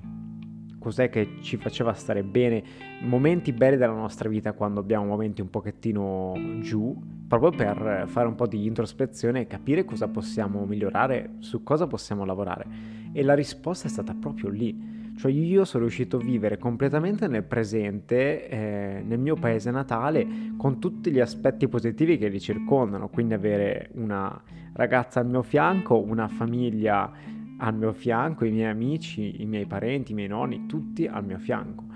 cos'è 0.78 1.10
che 1.10 1.36
ci 1.40 1.56
faceva 1.58 1.92
stare 1.92 2.22
bene, 2.22 2.62
momenti 3.02 3.52
belli 3.52 3.76
della 3.76 3.92
nostra 3.92 4.28
vita 4.28 4.52
quando 4.52 4.80
abbiamo 4.80 5.04
momenti 5.04 5.42
un 5.42 5.50
pochettino 5.50 6.32
giù, 6.60 6.96
proprio 7.26 7.50
per 7.50 8.04
fare 8.06 8.26
un 8.26 8.34
po' 8.34 8.46
di 8.46 8.64
introspezione 8.64 9.40
e 9.40 9.46
capire 9.46 9.84
cosa 9.84 10.08
possiamo 10.08 10.64
migliorare, 10.64 11.34
su 11.40 11.62
cosa 11.62 11.86
possiamo 11.86 12.24
lavorare. 12.24 12.66
E 13.12 13.22
la 13.22 13.34
risposta 13.34 13.86
è 13.86 13.90
stata 13.90 14.14
proprio 14.14 14.48
lì 14.48 14.97
cioè 15.18 15.32
io 15.32 15.64
sono 15.64 15.82
riuscito 15.82 16.18
a 16.18 16.20
vivere 16.20 16.58
completamente 16.58 17.26
nel 17.26 17.42
presente, 17.42 18.48
eh, 18.48 19.02
nel 19.04 19.18
mio 19.18 19.34
paese 19.34 19.72
natale, 19.72 20.24
con 20.56 20.78
tutti 20.78 21.10
gli 21.10 21.18
aspetti 21.18 21.66
positivi 21.66 22.16
che 22.18 22.28
li 22.28 22.38
circondano, 22.38 23.08
quindi 23.08 23.34
avere 23.34 23.90
una 23.94 24.40
ragazza 24.74 25.18
al 25.18 25.26
mio 25.26 25.42
fianco, 25.42 25.98
una 25.98 26.28
famiglia 26.28 27.10
al 27.58 27.74
mio 27.74 27.92
fianco, 27.92 28.44
i 28.44 28.52
miei 28.52 28.70
amici, 28.70 29.42
i 29.42 29.46
miei 29.46 29.66
parenti, 29.66 30.12
i 30.12 30.14
miei 30.14 30.28
nonni, 30.28 30.66
tutti 30.66 31.06
al 31.06 31.24
mio 31.24 31.38
fianco. 31.38 31.86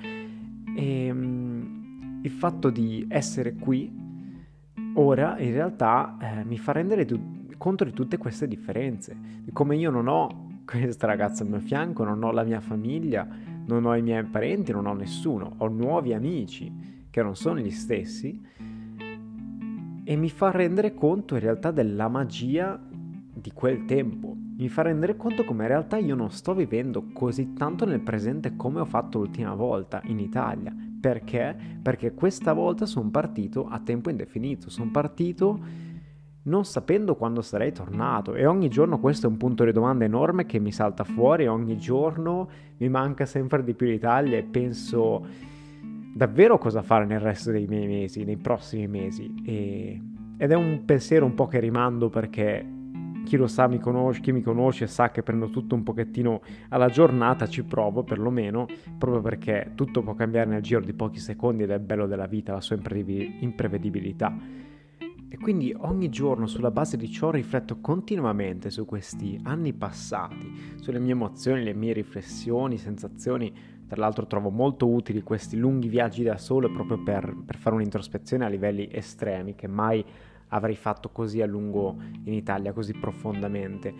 E 0.76 1.10
um, 1.10 2.20
il 2.22 2.30
fatto 2.30 2.70
di 2.70 3.06
essere 3.08 3.54
qui 3.54 4.00
ora 4.94 5.38
in 5.38 5.52
realtà 5.52 6.16
eh, 6.20 6.44
mi 6.44 6.58
fa 6.58 6.72
rendere 6.72 7.04
tu- 7.04 7.46
conto 7.56 7.84
di 7.84 7.92
tutte 7.92 8.18
queste 8.18 8.48
differenze, 8.48 9.16
di 9.44 9.52
come 9.52 9.76
io 9.76 9.90
non 9.90 10.08
ho 10.08 10.50
questa 10.78 11.06
ragazza 11.06 11.42
al 11.42 11.50
mio 11.50 11.60
fianco, 11.60 12.04
non 12.04 12.22
ho 12.22 12.32
la 12.32 12.44
mia 12.44 12.60
famiglia, 12.60 13.28
non 13.66 13.84
ho 13.84 13.94
i 13.94 14.02
miei 14.02 14.24
parenti, 14.24 14.72
non 14.72 14.86
ho 14.86 14.94
nessuno, 14.94 15.54
ho 15.58 15.68
nuovi 15.68 16.14
amici 16.14 17.06
che 17.10 17.22
non 17.22 17.36
sono 17.36 17.58
gli 17.58 17.70
stessi 17.70 18.40
e 20.04 20.16
mi 20.16 20.30
fa 20.30 20.50
rendere 20.50 20.94
conto 20.94 21.34
in 21.34 21.40
realtà 21.40 21.70
della 21.70 22.08
magia 22.08 22.80
di 22.88 23.52
quel 23.52 23.84
tempo. 23.84 24.34
Mi 24.56 24.68
fa 24.68 24.82
rendere 24.82 25.16
conto 25.16 25.44
come 25.44 25.62
in 25.62 25.68
realtà 25.68 25.98
io 25.98 26.14
non 26.14 26.30
sto 26.30 26.54
vivendo 26.54 27.08
così 27.12 27.52
tanto 27.52 27.84
nel 27.84 28.00
presente 28.00 28.56
come 28.56 28.80
ho 28.80 28.84
fatto 28.84 29.18
l'ultima 29.18 29.54
volta 29.54 30.00
in 30.04 30.18
Italia. 30.18 30.74
Perché? 31.00 31.54
Perché 31.82 32.14
questa 32.14 32.52
volta 32.52 32.86
sono 32.86 33.10
partito 33.10 33.66
a 33.68 33.78
tempo 33.80 34.08
indefinito, 34.08 34.70
sono 34.70 34.90
partito 34.90 35.90
non 36.44 36.64
sapendo 36.64 37.14
quando 37.14 37.42
sarei 37.42 37.72
tornato. 37.72 38.34
E 38.34 38.46
ogni 38.46 38.68
giorno 38.68 38.98
questo 38.98 39.26
è 39.26 39.30
un 39.30 39.36
punto 39.36 39.64
di 39.64 39.72
domanda 39.72 40.04
enorme 40.04 40.46
che 40.46 40.58
mi 40.58 40.72
salta 40.72 41.04
fuori, 41.04 41.46
ogni 41.46 41.78
giorno 41.78 42.48
mi 42.78 42.88
manca 42.88 43.26
sempre 43.26 43.62
di 43.62 43.74
più 43.74 43.86
l'Italia 43.86 44.38
e 44.38 44.42
penso 44.42 45.26
davvero 46.14 46.58
cosa 46.58 46.82
fare 46.82 47.06
nel 47.06 47.20
resto 47.20 47.50
dei 47.50 47.66
miei 47.66 47.86
mesi, 47.86 48.24
nei 48.24 48.36
prossimi 48.36 48.88
mesi. 48.88 49.34
E... 49.44 50.00
ed 50.36 50.50
è 50.50 50.54
un 50.54 50.84
pensiero 50.84 51.24
un 51.24 51.34
po' 51.34 51.46
che 51.46 51.60
rimando 51.60 52.08
perché 52.08 52.80
chi 53.24 53.36
lo 53.36 53.46
sa 53.46 53.68
mi 53.68 53.78
conosce, 53.78 54.20
chi 54.20 54.32
mi 54.32 54.42
conosce 54.42 54.88
sa 54.88 55.10
che 55.10 55.22
prendo 55.22 55.48
tutto 55.48 55.76
un 55.76 55.84
pochettino 55.84 56.42
alla 56.70 56.88
giornata, 56.88 57.46
ci 57.46 57.62
provo 57.62 58.02
perlomeno, 58.02 58.66
proprio 58.98 59.20
perché 59.20 59.72
tutto 59.76 60.02
può 60.02 60.14
cambiare 60.14 60.50
nel 60.50 60.60
giro 60.60 60.80
di 60.80 60.92
pochi 60.92 61.18
secondi 61.18 61.62
ed 61.62 61.70
è 61.70 61.78
bello 61.78 62.06
della 62.06 62.26
vita, 62.26 62.52
la 62.52 62.60
sua 62.60 62.76
imprevedibilità. 62.76 64.36
E 65.32 65.38
quindi 65.38 65.74
ogni 65.78 66.10
giorno 66.10 66.46
sulla 66.46 66.70
base 66.70 66.98
di 66.98 67.10
ciò 67.10 67.30
rifletto 67.30 67.80
continuamente 67.80 68.68
su 68.68 68.84
questi 68.84 69.40
anni 69.44 69.72
passati, 69.72 70.74
sulle 70.74 70.98
mie 70.98 71.12
emozioni, 71.12 71.64
le 71.64 71.72
mie 71.72 71.94
riflessioni, 71.94 72.76
sensazioni. 72.76 73.50
Tra 73.86 73.98
l'altro 73.98 74.26
trovo 74.26 74.50
molto 74.50 74.86
utili 74.86 75.22
questi 75.22 75.56
lunghi 75.56 75.88
viaggi 75.88 76.22
da 76.22 76.36
solo 76.36 76.70
proprio 76.70 77.02
per, 77.02 77.34
per 77.46 77.56
fare 77.56 77.76
un'introspezione 77.76 78.44
a 78.44 78.48
livelli 78.48 78.86
estremi 78.92 79.54
che 79.54 79.68
mai 79.68 80.04
avrei 80.48 80.76
fatto 80.76 81.08
così 81.08 81.40
a 81.40 81.46
lungo 81.46 81.96
in 82.24 82.34
Italia, 82.34 82.74
così 82.74 82.92
profondamente. 82.92 83.94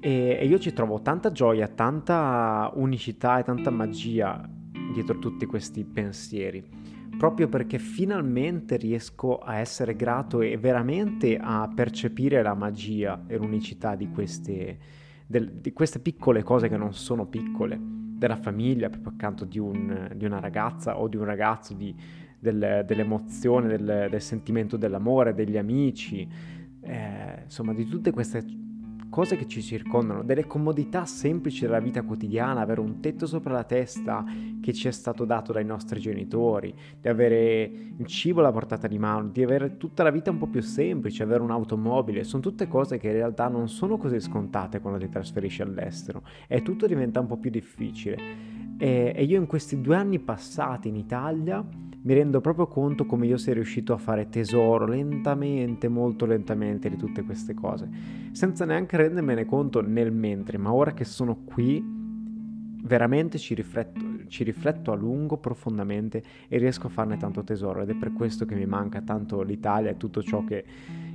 E, 0.00 0.36
e 0.40 0.44
io 0.44 0.58
ci 0.58 0.72
trovo 0.72 1.00
tanta 1.00 1.30
gioia, 1.30 1.68
tanta 1.68 2.72
unicità 2.74 3.38
e 3.38 3.44
tanta 3.44 3.70
magia 3.70 4.50
dietro 4.92 5.20
tutti 5.20 5.46
questi 5.46 5.84
pensieri 5.84 7.00
proprio 7.16 7.48
perché 7.48 7.78
finalmente 7.78 8.76
riesco 8.76 9.38
a 9.38 9.58
essere 9.58 9.94
grato 9.94 10.40
e 10.40 10.56
veramente 10.56 11.38
a 11.40 11.70
percepire 11.74 12.42
la 12.42 12.54
magia 12.54 13.24
e 13.26 13.36
l'unicità 13.36 13.94
di 13.94 14.08
queste, 14.08 14.78
del, 15.26 15.52
di 15.52 15.72
queste 15.72 16.00
piccole 16.00 16.42
cose 16.42 16.68
che 16.68 16.76
non 16.76 16.94
sono 16.94 17.26
piccole, 17.26 17.78
della 18.22 18.36
famiglia 18.36 18.88
proprio 18.88 19.12
accanto 19.12 19.44
di, 19.44 19.58
un, 19.58 20.12
di 20.14 20.24
una 20.24 20.38
ragazza 20.38 20.98
o 20.98 21.08
di 21.08 21.16
un 21.16 21.24
ragazzo, 21.24 21.74
di, 21.74 21.94
del, 22.38 22.84
dell'emozione, 22.86 23.68
del, 23.68 24.08
del, 24.10 24.20
sentimento 24.20 24.76
dell'amore, 24.76 25.34
degli 25.34 25.56
amici, 25.56 26.28
eh, 26.82 27.42
insomma 27.44 27.72
di 27.74 27.84
tutte 27.86 28.12
queste 28.12 28.44
cose 29.12 29.36
che 29.36 29.46
ci 29.46 29.60
circondano, 29.60 30.22
delle 30.22 30.46
comodità 30.46 31.04
semplici 31.04 31.66
della 31.66 31.80
vita 31.80 32.00
quotidiana, 32.02 32.62
avere 32.62 32.80
un 32.80 32.98
tetto 33.00 33.26
sopra 33.26 33.52
la 33.52 33.64
testa 33.64 34.24
che 34.62 34.72
ci 34.72 34.88
è 34.88 34.90
stato 34.90 35.26
dato 35.26 35.52
dai 35.52 35.66
nostri 35.66 36.00
genitori, 36.00 36.74
di 36.98 37.08
avere 37.08 37.70
il 37.94 38.06
cibo 38.06 38.40
alla 38.40 38.50
portata 38.50 38.88
di 38.88 38.98
mano, 38.98 39.28
di 39.28 39.42
avere 39.42 39.76
tutta 39.76 40.02
la 40.02 40.08
vita 40.08 40.30
un 40.30 40.38
po' 40.38 40.46
più 40.46 40.62
semplice, 40.62 41.24
avere 41.24 41.42
un'automobile, 41.42 42.24
sono 42.24 42.40
tutte 42.40 42.66
cose 42.66 42.96
che 42.96 43.08
in 43.08 43.12
realtà 43.12 43.48
non 43.48 43.68
sono 43.68 43.98
così 43.98 44.18
scontate 44.18 44.80
quando 44.80 44.98
ti 44.98 45.10
trasferisci 45.10 45.60
all'estero 45.60 46.22
e 46.48 46.62
tutto 46.62 46.86
diventa 46.86 47.20
un 47.20 47.26
po' 47.26 47.36
più 47.36 47.50
difficile. 47.50 48.16
E, 48.78 49.12
e 49.14 49.24
io 49.24 49.38
in 49.38 49.46
questi 49.46 49.78
due 49.82 49.94
anni 49.94 50.20
passati 50.20 50.88
in 50.88 50.96
Italia 50.96 51.62
mi 52.04 52.14
rendo 52.14 52.40
proprio 52.40 52.66
conto 52.66 53.06
come 53.06 53.26
io 53.26 53.36
sia 53.36 53.54
riuscito 53.54 53.92
a 53.92 53.96
fare 53.96 54.28
tesoro 54.28 54.86
lentamente, 54.86 55.88
molto 55.88 56.26
lentamente 56.26 56.88
di 56.88 56.96
tutte 56.96 57.22
queste 57.22 57.54
cose, 57.54 57.88
senza 58.32 58.64
neanche 58.64 58.96
rendermene 58.96 59.44
conto 59.44 59.80
nel 59.80 60.12
mentre, 60.12 60.58
ma 60.58 60.72
ora 60.72 60.92
che 60.92 61.04
sono 61.04 61.42
qui 61.44 62.00
veramente 62.84 63.38
ci 63.38 63.54
rifletto, 63.54 64.00
ci 64.26 64.42
rifletto 64.42 64.90
a 64.90 64.96
lungo, 64.96 65.36
profondamente 65.36 66.22
e 66.48 66.58
riesco 66.58 66.88
a 66.88 66.90
farne 66.90 67.16
tanto 67.16 67.44
tesoro 67.44 67.82
ed 67.82 67.90
è 67.90 67.94
per 67.94 68.12
questo 68.12 68.44
che 68.46 68.56
mi 68.56 68.66
manca 68.66 69.00
tanto 69.02 69.42
l'Italia 69.42 69.90
e 69.90 69.96
tutto 69.96 70.22
ciò 70.22 70.42
che, 70.44 70.64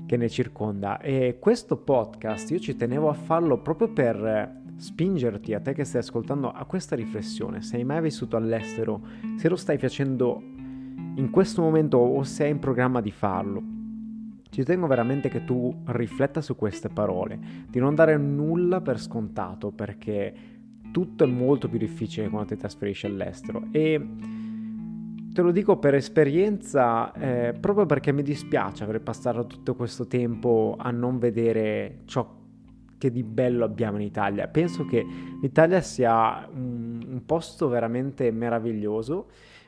che 0.06 0.15
ne 0.15 0.29
circonda. 0.29 1.01
E 1.01 1.38
questo 1.39 1.75
podcast 1.75 2.50
io 2.51 2.60
ci 2.60 2.77
tenevo 2.77 3.10
a 3.10 3.13
farlo 3.13 3.58
proprio 3.58 3.89
per 3.89 4.62
spingerti 4.77 5.53
a 5.53 5.60
te 5.60 5.74
che 5.74 5.84
stai 5.84 6.01
ascoltando 6.01 6.50
a 6.50 6.63
questa 6.63 6.96
riflessione. 6.96 7.62
Se 7.62 7.75
hai 7.75 7.84
mai 7.84 8.01
vissuto 8.01 8.38
all'estero, 8.38 9.01
se 9.36 9.50
lo 9.50 9.56
stai 9.58 9.77
facendo 9.77 10.56
in 11.17 11.29
questo 11.31 11.62
momento 11.62 11.97
o 11.97 12.24
se 12.24 12.45
è 12.45 12.47
in 12.47 12.59
programma 12.59 13.01
di 13.01 13.12
farlo. 13.12 13.62
Ci 14.50 14.63
tengo 14.63 14.88
veramente 14.88 15.29
che 15.29 15.43
tu 15.43 15.83
rifletta 15.88 16.41
su 16.41 16.55
queste 16.55 16.89
parole, 16.89 17.39
di 17.67 17.79
non 17.79 17.95
dare 17.95 18.17
nulla 18.17 18.81
per 18.81 19.00
scontato 19.00 19.71
perché 19.71 20.33
tutto 20.91 21.24
è 21.24 21.27
molto 21.27 21.67
più 21.67 21.77
difficile 21.77 22.29
quando 22.29 22.50
ti 22.50 22.57
trasferisci 22.57 23.05
all'estero 23.05 23.67
e 23.71 24.03
te 25.33 25.41
lo 25.41 25.51
dico 25.51 25.77
per 25.77 25.93
esperienza 25.93 27.12
eh, 27.13 27.53
proprio 27.59 27.86
perché 27.86 28.12
mi 28.12 28.24
dispiace 28.24 28.83
aver 28.83 29.01
passato 29.01 29.45
tutto 29.45 29.75
questo 29.75 30.07
tempo 30.07 30.75
a 30.79 30.89
non 30.91 31.19
vedere 31.19 32.00
ciò 32.05 32.36
che 32.97 33.12
di 33.12 33.21
bello 33.24 33.63
abbiamo 33.63 33.97
in 33.97 34.03
Italia. 34.03 34.47
Penso 34.47 34.86
che 34.86 35.05
l'Italia 35.39 35.81
sia 35.81 36.47
un, 36.51 37.05
un 37.07 37.25
posto 37.25 37.67
veramente 37.67 38.31
meraviglioso 38.31 39.27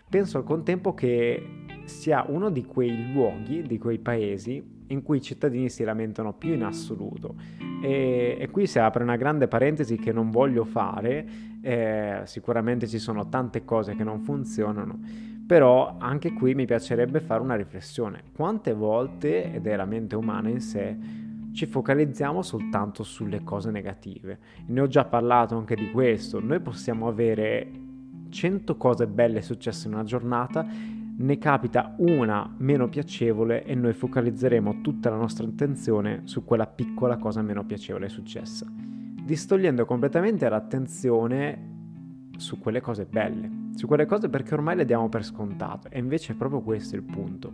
penso 0.09 0.37
al 0.37 0.43
contempo 0.43 0.93
che 0.93 1.65
sia 1.85 2.25
uno 2.27 2.49
di 2.49 2.65
quei 2.65 3.11
luoghi, 3.11 3.61
di 3.61 3.77
quei 3.77 3.99
paesi 3.99 4.77
in 4.87 5.03
cui 5.03 5.17
i 5.17 5.21
cittadini 5.21 5.69
si 5.69 5.83
lamentano 5.83 6.33
più 6.33 6.53
in 6.53 6.63
assoluto. 6.63 7.35
E, 7.81 8.37
e 8.39 8.49
qui 8.49 8.67
si 8.67 8.79
apre 8.79 9.03
una 9.03 9.15
grande 9.15 9.47
parentesi 9.47 9.97
che 9.97 10.11
non 10.11 10.31
voglio 10.31 10.63
fare, 10.65 11.27
eh, 11.61 12.21
sicuramente 12.23 12.87
ci 12.87 12.99
sono 12.99 13.29
tante 13.29 13.63
cose 13.65 13.95
che 13.95 14.03
non 14.03 14.19
funzionano, 14.21 14.99
però 15.45 15.97
anche 15.99 16.33
qui 16.33 16.55
mi 16.55 16.65
piacerebbe 16.65 17.19
fare 17.19 17.41
una 17.41 17.55
riflessione. 17.55 18.23
Quante 18.33 18.73
volte, 18.73 19.53
ed 19.53 19.67
è 19.67 19.75
la 19.75 19.85
mente 19.85 20.15
umana 20.15 20.49
in 20.49 20.61
sé, 20.61 20.97
ci 21.53 21.65
focalizziamo 21.65 22.41
soltanto 22.41 23.03
sulle 23.03 23.43
cose 23.43 23.71
negative. 23.71 24.39
Ne 24.67 24.81
ho 24.81 24.87
già 24.87 25.05
parlato 25.05 25.55
anche 25.57 25.75
di 25.75 25.91
questo, 25.91 26.39
noi 26.39 26.59
possiamo 26.59 27.07
avere 27.07 27.87
100 28.29 28.77
cose 28.77 29.07
belle 29.07 29.41
successe 29.41 29.88
in 29.88 29.93
una 29.93 30.03
giornata, 30.03 30.65
ne 31.21 31.38
capita 31.38 31.95
una 31.98 32.50
meno 32.59 32.88
piacevole 32.88 33.65
e 33.65 33.75
noi 33.75 33.93
focalizzeremo 33.93 34.81
tutta 34.81 35.09
la 35.09 35.17
nostra 35.17 35.45
attenzione 35.45 36.21
su 36.24 36.45
quella 36.45 36.65
piccola 36.65 37.17
cosa 37.17 37.41
meno 37.41 37.65
piacevole 37.65 38.07
successa, 38.07 38.65
distogliendo 38.71 39.86
completamente 39.86 40.48
l'attenzione 40.48 41.67
su 42.38 42.57
quelle 42.57 42.79
cose 42.79 43.05
belle, 43.05 43.50
su 43.75 43.86
quelle 43.86 44.05
cose 44.05 44.29
perché 44.29 44.53
ormai 44.53 44.77
le 44.77 44.86
diamo 44.86 45.09
per 45.09 45.25
scontato 45.25 45.89
e 45.89 46.00
invece 46.00 46.33
è 46.33 46.36
proprio 46.36 46.62
questo 46.62 46.95
il 46.95 47.03
punto. 47.03 47.53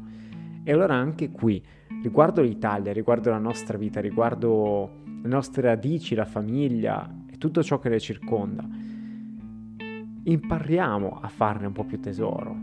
E 0.64 0.72
allora 0.72 0.96
anche 0.96 1.32
qui, 1.32 1.64
riguardo 2.04 2.42
l'Italia, 2.42 2.94
riguardo 2.94 3.32
la 3.32 3.40
nostra 3.40 3.78
vita, 3.78 4.00
riguardo 4.00 5.02
le 5.22 5.28
nostre 5.28 5.64
radici, 5.64 6.14
la 6.14 6.26
famiglia 6.26 7.24
e 7.32 7.38
tutto 7.38 7.64
ciò 7.64 7.80
che 7.80 7.90
le 7.90 8.00
circonda, 8.00 8.68
impariamo 10.26 11.20
a 11.22 11.28
farne 11.28 11.68
un 11.68 11.74
po' 11.74 11.84
più 11.84 12.00
tesoro. 12.00 12.56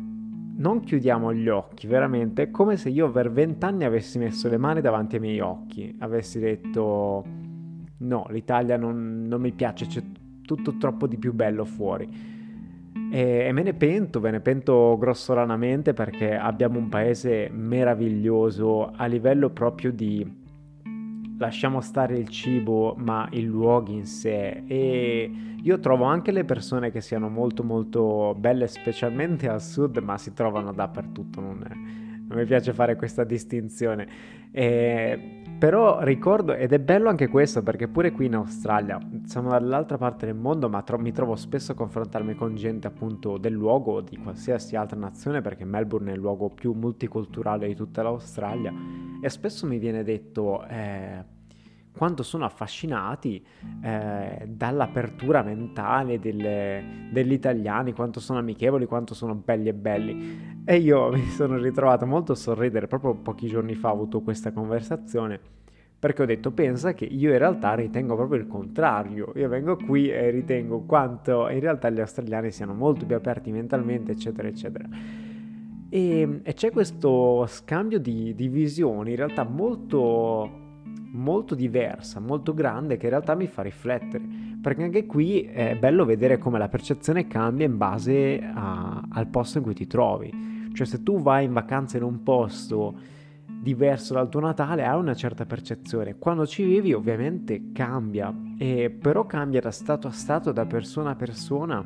Non 0.54 0.80
chiudiamo 0.80 1.32
gli 1.32 1.48
occhi, 1.48 1.86
veramente 1.86 2.42
è 2.42 2.50
come 2.50 2.76
se 2.76 2.88
io 2.88 3.10
per 3.10 3.30
vent'anni 3.30 3.84
avessi 3.84 4.18
messo 4.18 4.48
le 4.48 4.58
mani 4.58 4.80
davanti 4.80 5.16
ai 5.16 5.20
miei 5.20 5.40
occhi, 5.40 5.94
avessi 6.00 6.38
detto 6.38 7.24
no, 7.98 8.26
l'Italia 8.30 8.76
non, 8.76 9.26
non 9.26 9.40
mi 9.40 9.52
piace, 9.52 9.86
c'è 9.86 10.02
tutto 10.44 10.76
troppo 10.76 11.06
di 11.06 11.16
più 11.16 11.32
bello 11.32 11.64
fuori. 11.64 12.30
E, 13.10 13.50
me 13.52 13.62
ne 13.62 13.74
pento, 13.74 14.20
ve 14.20 14.30
ne 14.30 14.40
pento 14.40 14.96
grossolanamente 14.98 15.92
perché 15.92 16.34
abbiamo 16.34 16.78
un 16.78 16.88
paese 16.88 17.48
meraviglioso 17.50 18.90
a 18.94 19.06
livello 19.06 19.50
proprio 19.50 19.92
di 19.92 20.40
lasciamo 21.42 21.80
stare 21.80 22.16
il 22.16 22.28
cibo, 22.28 22.94
ma 22.96 23.26
i 23.32 23.42
luoghi 23.42 23.94
in 23.94 24.06
sé. 24.06 24.62
E 24.66 25.30
io 25.60 25.78
trovo 25.80 26.04
anche 26.04 26.30
le 26.30 26.44
persone 26.44 26.90
che 26.92 27.00
siano 27.00 27.28
molto 27.28 27.64
molto 27.64 28.34
belle, 28.38 28.68
specialmente 28.68 29.48
al 29.48 29.60
sud, 29.60 29.98
ma 29.98 30.16
si 30.18 30.32
trovano 30.32 30.72
dappertutto. 30.72 31.40
Non, 31.40 31.64
è, 31.68 31.74
non 31.74 32.38
mi 32.38 32.44
piace 32.44 32.72
fare 32.72 32.94
questa 32.94 33.24
distinzione. 33.24 34.06
E, 34.52 35.40
però 35.58 36.02
ricordo, 36.02 36.54
ed 36.54 36.72
è 36.72 36.78
bello 36.78 37.08
anche 37.08 37.28
questo, 37.28 37.62
perché 37.62 37.88
pure 37.88 38.12
qui 38.12 38.26
in 38.26 38.34
Australia, 38.34 38.98
siamo 39.24 39.50
dall'altra 39.50 39.96
parte 39.96 40.26
del 40.26 40.34
mondo, 40.34 40.68
ma 40.68 40.82
tro- 40.82 40.98
mi 40.98 41.12
trovo 41.12 41.34
spesso 41.36 41.72
a 41.72 41.74
confrontarmi 41.74 42.34
con 42.34 42.54
gente 42.54 42.86
appunto 42.86 43.38
del 43.38 43.52
luogo 43.52 43.92
o 43.94 44.00
di 44.00 44.16
qualsiasi 44.16 44.76
altra 44.76 44.98
nazione, 44.98 45.40
perché 45.40 45.64
Melbourne 45.64 46.10
è 46.10 46.14
il 46.14 46.20
luogo 46.20 46.50
più 46.50 46.72
multiculturale 46.72 47.66
di 47.66 47.74
tutta 47.74 48.02
l'Australia, 48.02 48.72
e 49.20 49.28
spesso 49.28 49.66
mi 49.66 49.78
viene 49.78 50.04
detto... 50.04 50.64
Eh, 50.66 51.31
quanto 51.96 52.22
sono 52.22 52.44
affascinati 52.44 53.44
eh, 53.82 54.44
dall'apertura 54.46 55.42
mentale 55.42 56.18
delle, 56.18 57.08
degli 57.10 57.32
italiani, 57.32 57.92
quanto 57.92 58.18
sono 58.18 58.38
amichevoli, 58.38 58.86
quanto 58.86 59.14
sono 59.14 59.34
belli 59.34 59.68
e 59.68 59.74
belli. 59.74 60.62
E 60.64 60.76
io 60.76 61.10
mi 61.12 61.26
sono 61.26 61.56
ritrovato 61.58 62.06
molto 62.06 62.32
a 62.32 62.34
sorridere, 62.36 62.86
proprio 62.86 63.14
pochi 63.14 63.46
giorni 63.46 63.74
fa 63.74 63.90
ho 63.90 63.92
avuto 63.92 64.20
questa 64.22 64.52
conversazione, 64.52 65.38
perché 65.98 66.22
ho 66.22 66.26
detto 66.26 66.50
pensa 66.50 66.94
che 66.94 67.04
io 67.04 67.30
in 67.30 67.38
realtà 67.38 67.74
ritengo 67.74 68.16
proprio 68.16 68.40
il 68.40 68.46
contrario, 68.46 69.32
io 69.36 69.48
vengo 69.48 69.76
qui 69.76 70.10
e 70.10 70.30
ritengo 70.30 70.80
quanto 70.80 71.48
in 71.50 71.60
realtà 71.60 71.90
gli 71.90 72.00
australiani 72.00 72.50
siano 72.50 72.74
molto 72.74 73.04
più 73.04 73.14
aperti 73.14 73.52
mentalmente, 73.52 74.12
eccetera, 74.12 74.48
eccetera. 74.48 74.88
E, 75.90 76.40
e 76.42 76.54
c'è 76.54 76.70
questo 76.70 77.44
scambio 77.46 77.98
di, 78.00 78.34
di 78.34 78.48
visioni 78.48 79.10
in 79.10 79.16
realtà 79.16 79.44
molto 79.44 80.61
molto 81.12 81.54
diversa, 81.54 82.20
molto 82.20 82.54
grande 82.54 82.96
che 82.96 83.04
in 83.04 83.10
realtà 83.10 83.34
mi 83.34 83.46
fa 83.46 83.62
riflettere, 83.62 84.24
perché 84.60 84.82
anche 84.82 85.06
qui 85.06 85.42
è 85.42 85.76
bello 85.76 86.04
vedere 86.04 86.38
come 86.38 86.58
la 86.58 86.68
percezione 86.68 87.26
cambia 87.26 87.66
in 87.66 87.76
base 87.76 88.40
a, 88.42 89.02
al 89.08 89.26
posto 89.26 89.58
in 89.58 89.64
cui 89.64 89.74
ti 89.74 89.86
trovi. 89.86 90.70
Cioè 90.72 90.86
se 90.86 91.02
tu 91.02 91.20
vai 91.20 91.44
in 91.44 91.52
vacanza 91.52 91.96
in 91.96 92.02
un 92.02 92.22
posto 92.22 92.94
diverso 93.44 94.14
dal 94.14 94.28
tuo 94.28 94.40
Natale 94.40 94.84
hai 94.84 94.98
una 94.98 95.14
certa 95.14 95.44
percezione. 95.44 96.16
Quando 96.18 96.46
ci 96.46 96.64
vivi 96.64 96.92
ovviamente 96.92 97.72
cambia, 97.72 98.34
e 98.56 98.90
però 98.90 99.26
cambia 99.26 99.60
da 99.60 99.70
stato 99.70 100.08
a 100.08 100.12
stato, 100.12 100.50
da 100.50 100.64
persona 100.64 101.10
a 101.10 101.14
persona. 101.14 101.84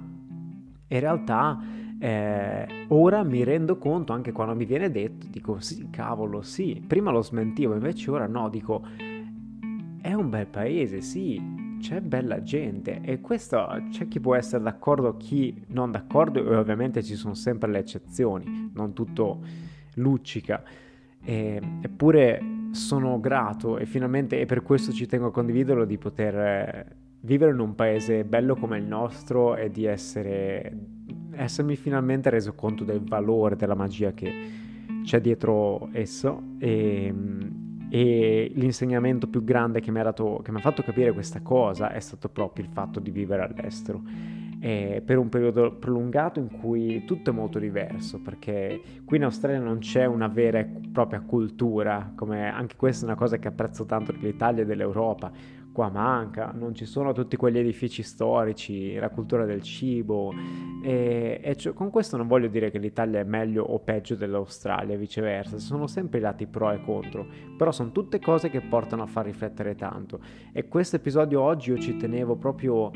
In 0.89 1.01
realtà 1.01 1.61
eh, 1.99 2.67
ora 2.89 3.25
mi 3.25 3.43
rendo 3.43 3.77
conto, 3.77 4.13
anche 4.13 4.31
quando 4.31 4.55
mi 4.55 4.65
viene 4.65 4.91
detto, 4.91 5.27
dico 5.29 5.59
sì, 5.59 5.89
cavolo, 5.91 6.43
sì. 6.43 6.83
Prima 6.87 7.11
lo 7.11 7.23
smentivo, 7.23 7.75
invece 7.75 8.11
ora 8.11 8.27
no, 8.27 8.49
dico 8.49 8.83
è 10.07 10.13
un 10.13 10.31
bel 10.31 10.47
paese, 10.47 11.01
sì, 11.01 11.43
c'è 11.81 12.01
bella 12.01 12.41
gente 12.41 13.01
e 13.03 13.21
questo 13.21 13.67
c'è 13.91 14.07
chi 14.07 14.21
può 14.21 14.37
essere 14.37 14.63
d'accordo, 14.63 15.17
chi 15.17 15.65
non 15.71 15.91
d'accordo 15.91 16.49
e 16.49 16.55
ovviamente 16.55 17.03
ci 17.03 17.17
sono 17.17 17.35
sempre 17.35 17.69
le 17.73 17.79
eccezioni, 17.79 18.71
non 18.73 18.93
tutto 18.93 19.41
luccica. 19.95 20.63
E, 21.25 21.61
eppure 21.81 22.41
sono 22.71 23.19
grato 23.19 23.79
e 23.79 23.87
finalmente, 23.87 24.39
e 24.39 24.47
per 24.47 24.63
questo 24.63 24.93
ci 24.93 25.07
tengo 25.07 25.27
a 25.27 25.33
condividerlo, 25.33 25.85
di 25.85 25.99
poter 25.99 26.35
eh, 26.37 26.87
vivere 27.23 27.51
in 27.51 27.59
un 27.59 27.75
paese 27.75 28.23
bello 28.23 28.55
come 28.55 28.79
il 28.79 28.85
nostro 28.85 29.57
e 29.57 29.73
di 29.73 29.87
essere, 29.87 30.73
essermi 31.33 31.75
finalmente 31.75 32.31
reso 32.31 32.55
conto 32.55 32.85
del 32.85 33.03
valore, 33.03 33.57
della 33.57 33.75
magia 33.75 34.13
che 34.13 34.33
c'è 35.03 35.21
dietro 35.21 35.89
esso 35.91 36.41
e, 36.59 37.13
e 37.97 38.53
l'insegnamento 38.57 39.27
più 39.27 39.43
grande 39.43 39.81
che 39.81 39.91
mi, 39.91 40.03
dato, 40.03 40.43
che 40.45 40.51
mi 40.51 40.59
ha 40.59 40.61
fatto 40.61 40.83
capire 40.83 41.13
questa 41.13 41.41
cosa 41.41 41.93
è 41.93 42.01
stato 42.01 42.29
proprio 42.29 42.67
il 42.67 42.71
fatto 42.71 43.01
di 43.01 43.11
vivere 43.11 43.43
all'estero 43.43 44.03
eh, 44.61 45.03
per 45.05 45.17
un 45.17 45.31
periodo 45.31 45.73
prolungato 45.73 46.39
in 46.39 46.51
cui 46.51 47.05
tutto 47.05 47.31
è 47.31 47.33
molto 47.33 47.59
diverso, 47.59 48.21
perché 48.21 48.81
qui 49.05 49.17
in 49.17 49.25
Australia 49.25 49.61
non 49.61 49.79
c'è 49.79 50.05
una 50.07 50.29
vera 50.29 50.59
e 50.59 50.67
propria 50.93 51.21
cultura, 51.21 52.13
come 52.15 52.51
anche 52.51 52.77
questa 52.77 53.05
è 53.05 53.09
una 53.09 53.17
cosa 53.17 53.39
che 53.39 53.49
apprezzo 53.49 53.85
tanto 53.85 54.13
dell'Italia 54.13 54.63
e 54.63 54.67
dell'Europa. 54.67 55.31
Qua 55.77 55.91
manca, 55.91 56.55
non 56.55 56.75
ci 56.75 56.87
sono 56.87 57.13
tutti 57.13 57.37
quegli 57.37 57.59
edifici 57.59 58.03
storici, 58.03 58.95
la 58.95 59.11
cultura 59.11 59.45
del 59.45 59.61
cibo 59.61 60.33
e, 60.83 61.39
e 61.43 61.55
cioè, 61.57 61.75
con 61.75 61.91
questo 61.91 62.17
non 62.17 62.27
voglio 62.27 62.49
dire 62.49 62.71
che 62.71 62.79
l'Italia 62.79 63.21
è 63.21 63.25
meglio 63.25 63.63
o 63.63 63.79
peggio 63.81 64.15
dell'Australia, 64.15 64.97
viceversa, 64.97 65.59
sono 65.59 65.87
sempre 65.87 66.19
i 66.19 66.23
lati 66.23 66.47
pro 66.47 66.71
e 66.71 66.81
contro, 66.83 67.27
però 67.59 67.73
sono 67.73 67.93
tutte 67.93 68.19
cose 68.21 68.49
che 68.49 68.63
portano 68.63 69.03
a 69.03 69.07
far 69.07 69.27
riflettere 69.27 69.75
tanto 69.75 70.19
e 70.51 70.67
questo 70.67 70.97
episodio 70.97 71.43
oggi 71.43 71.73
io 71.73 71.79
ci 71.79 71.95
tenevo 71.99 72.37
proprio 72.37 72.91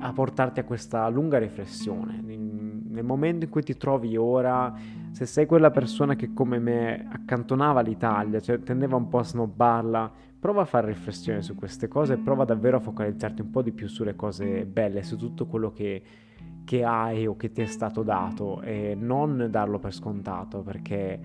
a 0.00 0.12
portarti 0.14 0.60
a 0.60 0.64
questa 0.64 1.06
lunga 1.10 1.36
riflessione. 1.36 2.22
Nel 2.22 3.04
momento 3.04 3.44
in 3.44 3.50
cui 3.50 3.62
ti 3.62 3.76
trovi 3.76 4.16
ora, 4.16 4.72
se 5.10 5.26
sei 5.26 5.44
quella 5.44 5.70
persona 5.70 6.16
che 6.16 6.32
come 6.32 6.58
me 6.58 7.06
accantonava 7.06 7.82
l'Italia, 7.82 8.40
cioè 8.40 8.62
tendeva 8.62 8.96
un 8.96 9.08
po' 9.08 9.18
a 9.18 9.24
snobbarla, 9.24 10.12
prova 10.44 10.60
a 10.60 10.66
fare 10.66 10.88
riflessione 10.88 11.40
su 11.40 11.54
queste 11.54 11.88
cose 11.88 12.18
prova 12.18 12.44
davvero 12.44 12.76
a 12.76 12.80
focalizzarti 12.80 13.40
un 13.40 13.50
po' 13.50 13.62
di 13.62 13.72
più 13.72 13.88
sulle 13.88 14.14
cose 14.14 14.66
belle, 14.66 15.02
su 15.02 15.16
tutto 15.16 15.46
quello 15.46 15.72
che, 15.72 16.02
che 16.66 16.84
hai 16.84 17.26
o 17.26 17.34
che 17.34 17.50
ti 17.50 17.62
è 17.62 17.64
stato 17.64 18.02
dato 18.02 18.60
e 18.60 18.94
non 18.94 19.48
darlo 19.50 19.78
per 19.78 19.94
scontato 19.94 20.60
perché 20.60 21.18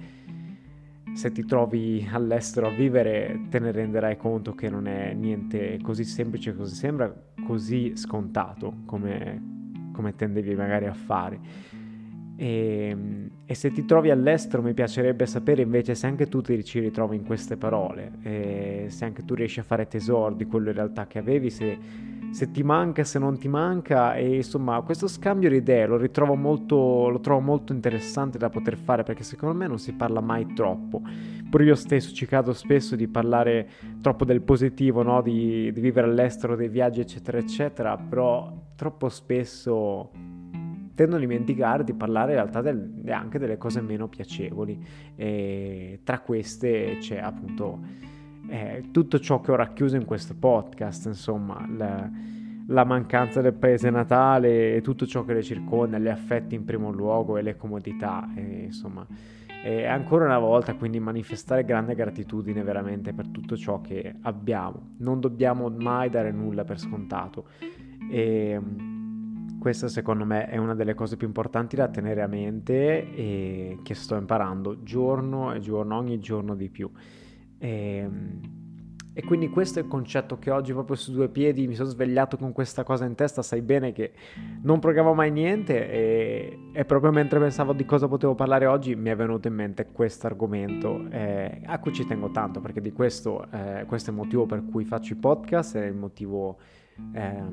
se 1.11 1.33
ti 1.33 1.43
trovi 1.43 2.07
all'estero 2.09 2.67
a 2.67 2.69
vivere 2.69 3.47
te 3.49 3.59
ne 3.59 3.71
renderai 3.71 4.15
conto 4.15 4.55
che 4.55 4.69
non 4.69 4.87
è 4.87 5.11
niente 5.11 5.79
così 5.81 6.05
semplice, 6.05 6.55
così 6.55 6.75
sembra 6.75 7.13
così 7.45 7.97
scontato 7.97 8.83
come, 8.85 9.89
come 9.91 10.15
tendevi 10.15 10.55
magari 10.55 10.85
a 10.85 10.93
fare. 10.93 11.39
E, 12.41 12.95
e, 13.45 13.53
se 13.53 13.69
ti 13.69 13.83
trovi 13.83 14.11
all'estero 14.11 14.61
mi 14.61 14.73
piacerebbe 14.73 15.25
sapere 15.25 15.61
invece 15.61 15.93
se 15.93 16.07
anche 16.07 16.29
tu 16.29 16.39
ti 16.39 16.63
ci 16.63 16.79
ritrovi 16.79 17.17
in 17.17 17.25
queste 17.25 17.57
parole, 17.57 18.13
se 18.87 19.03
anche 19.03 19.25
tu 19.25 19.33
riesci 19.33 19.59
a 19.59 19.63
fare 19.63 19.87
tesoro 19.87 20.33
di 20.33 20.45
quello 20.45 20.69
in 20.69 20.75
realtà 20.75 21.05
che 21.05 21.19
avevi, 21.19 21.49
se 21.49 21.77
se 22.31 22.51
ti 22.51 22.61
manca, 22.61 23.03
se 23.03 23.17
non 23.17 23.37
ti 23.39 23.47
manca 23.47 24.15
e 24.15 24.35
insomma 24.35 24.81
questo 24.81 25.07
scambio 25.07 25.49
di 25.49 25.57
idee 25.57 25.87
lo 25.87 25.97
ritrovo 25.97 26.35
molto, 26.35 27.09
lo 27.09 27.19
trovo 27.19 27.39
molto 27.39 27.73
interessante 27.73 28.37
da 28.37 28.49
poter 28.49 28.77
fare 28.77 29.03
perché 29.03 29.23
secondo 29.23 29.55
me 29.55 29.67
non 29.67 29.79
si 29.79 29.93
parla 29.93 30.21
mai 30.21 30.53
troppo. 30.53 31.01
Pure 31.49 31.63
io 31.63 31.75
stesso 31.75 32.13
ci 32.13 32.27
cado 32.27 32.53
spesso 32.53 32.95
di 32.95 33.07
parlare 33.07 33.67
troppo 34.01 34.25
del 34.25 34.41
positivo, 34.41 35.01
no? 35.01 35.21
di, 35.21 35.71
di 35.71 35.81
vivere 35.81 36.07
all'estero, 36.07 36.55
dei 36.55 36.69
viaggi 36.69 36.99
eccetera 36.99 37.39
eccetera, 37.39 37.97
però 37.97 38.53
troppo 38.75 39.09
spesso 39.09 40.11
tendo 40.99 41.15
a 41.15 41.19
dimenticare 41.19 41.85
di 41.85 41.93
parlare 41.93 42.31
in 42.31 42.39
realtà 42.39 42.59
del, 42.59 43.03
anche 43.07 43.39
delle 43.39 43.57
cose 43.57 43.79
meno 43.79 44.09
piacevoli 44.09 44.77
e 45.15 46.01
tra 46.03 46.19
queste 46.19 46.97
c'è 46.99 47.19
appunto 47.19 47.79
eh, 48.49 48.89
tutto 48.91 49.17
ciò 49.17 49.39
che 49.39 49.53
ho 49.53 49.55
racchiuso 49.55 49.95
in 49.95 50.03
questo 50.03 50.35
podcast, 50.37 51.05
insomma, 51.05 51.65
la, 51.73 52.09
la, 52.67 52.83
mancanza 52.83 53.39
del 53.39 53.53
paese 53.53 53.89
natale 53.89 54.75
e 54.75 54.81
tutto 54.81 55.05
ciò 55.07 55.23
che 55.23 55.35
le 55.35 55.41
circonda, 55.41 55.97
gli 55.99 56.09
affetti 56.09 56.55
in 56.55 56.65
primo 56.65 56.91
luogo 56.91 57.37
e 57.37 57.43
le 57.43 57.55
comodità, 57.55 58.27
e, 58.35 58.63
insomma. 58.65 59.07
E 59.63 59.85
ancora 59.85 60.25
una 60.25 60.39
volta 60.39 60.73
quindi 60.73 60.99
manifestare 60.99 61.63
grande 61.63 61.95
gratitudine 61.95 62.61
veramente 62.61 63.13
per 63.13 63.27
tutto 63.29 63.55
ciò 63.55 63.79
che 63.79 64.15
abbiamo. 64.23 64.95
Non 64.97 65.21
dobbiamo 65.21 65.69
mai 65.69 66.09
dare 66.09 66.31
nulla 66.31 66.65
per 66.65 66.77
scontato. 66.77 67.45
E 68.11 68.59
questa 69.57 69.87
secondo 69.87 70.25
me 70.25 70.47
è 70.47 70.57
una 70.57 70.75
delle 70.75 70.93
cose 70.93 71.17
più 71.17 71.27
importanti 71.27 71.75
da 71.75 71.87
tenere 71.87 72.21
a 72.21 72.27
mente 72.27 73.13
e 73.13 73.79
che 73.83 73.93
sto 73.95 74.15
imparando 74.15 74.83
giorno 74.83 75.53
e 75.53 75.59
giorno, 75.59 75.97
ogni 75.97 76.19
giorno 76.19 76.55
di 76.55 76.69
più. 76.69 76.89
E, 77.57 77.69
ehm, 77.69 78.57
e, 79.11 79.23
quindi 79.23 79.49
questo 79.49 79.79
è 79.79 79.81
il 79.81 79.87
concetto 79.89 80.37
che 80.37 80.49
oggi 80.49 80.71
proprio 80.71 80.95
su 80.95 81.11
due 81.11 81.27
piedi 81.27 81.67
mi 81.67 81.75
sono 81.75 81.89
svegliato 81.89 82.37
con 82.37 82.53
questa 82.53 82.83
cosa 82.83 83.05
in 83.05 83.15
testa, 83.15 83.41
sai 83.41 83.61
bene 83.61 83.91
che 83.91 84.13
non 84.61 84.79
programmavo 84.79 85.15
mai 85.15 85.31
niente 85.31 85.89
e, 85.91 86.59
e 86.71 86.85
proprio 86.85 87.11
mentre 87.11 87.39
pensavo 87.39 87.73
di 87.73 87.83
cosa 87.83 88.07
potevo 88.07 88.35
parlare 88.35 88.65
oggi 88.65 88.95
mi 88.95 89.09
è 89.09 89.15
venuto 89.15 89.49
in 89.49 89.55
mente 89.55 89.87
questo 89.91 90.27
argomento 90.27 91.05
eh, 91.09 91.61
a 91.65 91.79
cui 91.79 91.91
ci 91.91 92.05
tengo 92.05 92.31
tanto 92.31 92.61
perché 92.61 92.79
di 92.79 92.93
questo, 92.93 93.45
eh, 93.51 93.83
questo 93.87 94.11
è 94.11 94.13
il 94.13 94.19
motivo 94.19 94.45
per 94.45 94.63
cui 94.63 94.85
faccio 94.85 95.13
i 95.13 95.17
podcast, 95.17 95.75
è 95.75 95.85
il 95.85 95.95
motivo 95.95 96.57
eh, 97.13 97.43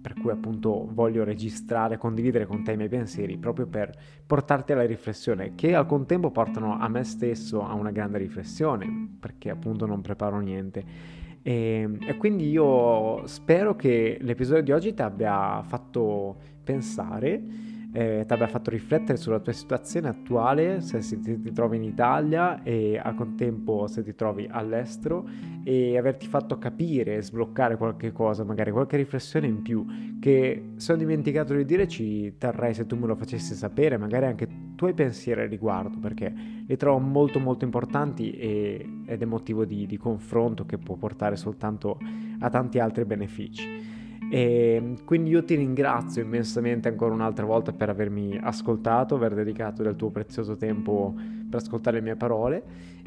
per 0.00 0.14
cui 0.14 0.30
appunto 0.30 0.88
voglio 0.92 1.24
registrare, 1.24 1.98
condividere 1.98 2.46
con 2.46 2.62
te 2.62 2.72
i 2.72 2.76
miei 2.76 2.88
pensieri 2.88 3.36
proprio 3.36 3.66
per 3.66 3.92
portarti 4.26 4.72
alla 4.72 4.86
riflessione 4.86 5.54
che 5.54 5.74
al 5.74 5.86
contempo 5.86 6.30
portano 6.30 6.78
a 6.78 6.88
me 6.88 7.04
stesso 7.04 7.66
a 7.66 7.74
una 7.74 7.90
grande 7.90 8.18
riflessione 8.18 9.16
perché 9.18 9.50
appunto 9.50 9.86
non 9.86 10.00
preparo 10.00 10.38
niente. 10.40 11.16
E, 11.42 11.88
e 12.00 12.16
quindi 12.16 12.48
io 12.48 13.26
spero 13.26 13.74
che 13.76 14.18
l'episodio 14.20 14.62
di 14.62 14.72
oggi 14.72 14.94
ti 14.94 15.02
abbia 15.02 15.62
fatto 15.62 16.36
pensare 16.62 17.67
eh, 17.92 18.24
ti 18.26 18.32
abbia 18.32 18.46
fatto 18.46 18.70
riflettere 18.70 19.16
sulla 19.16 19.40
tua 19.40 19.52
situazione 19.52 20.08
attuale, 20.08 20.80
se 20.80 21.00
ti, 21.20 21.52
trovi 21.52 21.76
in 21.76 21.84
Italia 21.84 22.62
e 22.62 23.00
al 23.02 23.14
contempo 23.14 23.86
se 23.86 24.02
ti 24.02 24.14
trovi 24.14 24.46
all'estero 24.50 25.26
e 25.64 25.96
averti 25.96 26.26
fatto 26.26 26.58
capire, 26.58 27.22
sbloccare 27.22 27.76
qualche 27.76 28.12
cosa, 28.12 28.44
magari 28.44 28.70
qualche 28.70 28.96
riflessione 28.96 29.46
in 29.46 29.62
più 29.62 29.84
che 30.20 30.72
se 30.76 30.92
ho 30.92 30.96
dimenticato 30.96 31.54
di 31.54 31.64
dire 31.64 31.88
ci 31.88 32.34
terrei 32.36 32.74
se 32.74 32.86
tu 32.86 32.96
me 32.96 33.06
lo 33.06 33.14
facessi 33.14 33.54
sapere, 33.54 33.96
magari 33.96 34.26
anche 34.26 34.48
tuoi 34.74 34.92
pensieri 34.94 35.42
al 35.42 35.48
riguardo 35.48 35.98
perché 35.98 36.32
li 36.66 36.76
trovo 36.76 36.98
molto 36.98 37.40
molto 37.40 37.64
importanti 37.64 38.30
e, 38.32 39.02
ed 39.06 39.22
è 39.22 39.24
motivo 39.24 39.64
di, 39.64 39.86
di 39.86 39.96
confronto 39.96 40.66
che 40.66 40.78
può 40.78 40.96
portare 40.96 41.36
soltanto 41.36 41.98
a 42.40 42.50
tanti 42.50 42.78
altri 42.78 43.04
benefici. 43.04 43.97
E 44.30 44.94
quindi 45.04 45.30
io 45.30 45.42
ti 45.42 45.54
ringrazio 45.54 46.22
immensamente 46.22 46.88
ancora 46.88 47.14
un'altra 47.14 47.46
volta 47.46 47.72
per 47.72 47.88
avermi 47.88 48.38
ascoltato, 48.40 49.14
aver 49.14 49.34
dedicato 49.34 49.82
del 49.82 49.96
tuo 49.96 50.10
prezioso 50.10 50.56
tempo 50.56 51.14
per 51.48 51.60
ascoltare 51.60 51.96
le 51.98 52.02
mie 52.02 52.16
parole. 52.16 52.62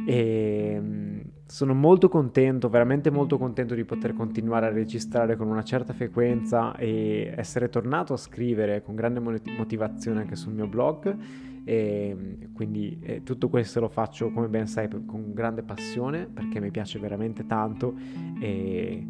E 0.06 0.78
mm, 0.80 1.20
sono 1.46 1.76
molto 1.76 2.10
contento, 2.10 2.70
veramente 2.70 3.12
molto 3.12 3.38
contento 3.38 3.76
di 3.76 3.84
poter 3.84 4.14
continuare 4.14 4.66
a 4.66 4.70
registrare 4.70 5.36
con 5.36 5.48
una 5.48 5.64
certa 5.64 5.94
frequenza 5.94 6.76
e 6.76 7.32
essere 7.36 7.70
tornato 7.70 8.14
a 8.14 8.18
scrivere 8.18 8.82
con 8.82 8.96
grande 8.96 9.20
motivazione 9.20 10.22
anche 10.22 10.36
sul 10.36 10.54
mio 10.54 10.68
blog. 10.68 11.16
E 11.64 12.16
mm, 12.16 12.54
quindi 12.54 12.98
eh, 13.04 13.22
tutto 13.22 13.48
questo 13.48 13.80
lo 13.80 13.90
faccio 13.90 14.32
come 14.32 14.48
ben 14.48 14.66
sai 14.66 14.90
con 15.06 15.34
grande 15.34 15.62
passione 15.62 16.26
perché 16.26 16.60
mi 16.60 16.72
piace 16.72 16.98
veramente 16.98 17.46
tanto 17.46 17.94
e 18.40 19.06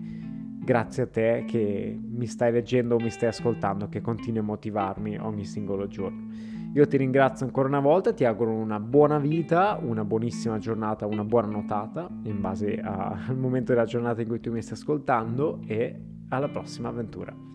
grazie 0.63 1.03
a 1.03 1.07
te 1.07 1.43
che 1.47 1.99
mi 1.99 2.27
stai 2.27 2.51
leggendo 2.51 2.95
o 2.95 2.99
mi 2.99 3.09
stai 3.09 3.29
ascoltando, 3.29 3.89
che 3.89 4.01
continui 4.01 4.39
a 4.39 4.43
motivarmi 4.43 5.17
ogni 5.17 5.45
singolo 5.45 5.87
giorno. 5.87 6.29
Io 6.73 6.87
ti 6.87 6.95
ringrazio 6.95 7.45
ancora 7.45 7.67
una 7.67 7.81
volta, 7.81 8.13
ti 8.13 8.23
auguro 8.23 8.51
una 8.51 8.79
buona 8.79 9.17
vita, 9.17 9.77
una 9.81 10.05
buonissima 10.05 10.57
giornata, 10.57 11.05
una 11.05 11.25
buona 11.25 11.47
notata 11.47 12.07
in 12.23 12.39
base 12.39 12.79
al 12.79 13.37
momento 13.37 13.73
della 13.73 13.85
giornata 13.85 14.21
in 14.21 14.27
cui 14.27 14.39
tu 14.39 14.51
mi 14.51 14.61
stai 14.61 14.77
ascoltando 14.77 15.59
e 15.65 15.99
alla 16.29 16.47
prossima 16.47 16.87
avventura. 16.87 17.50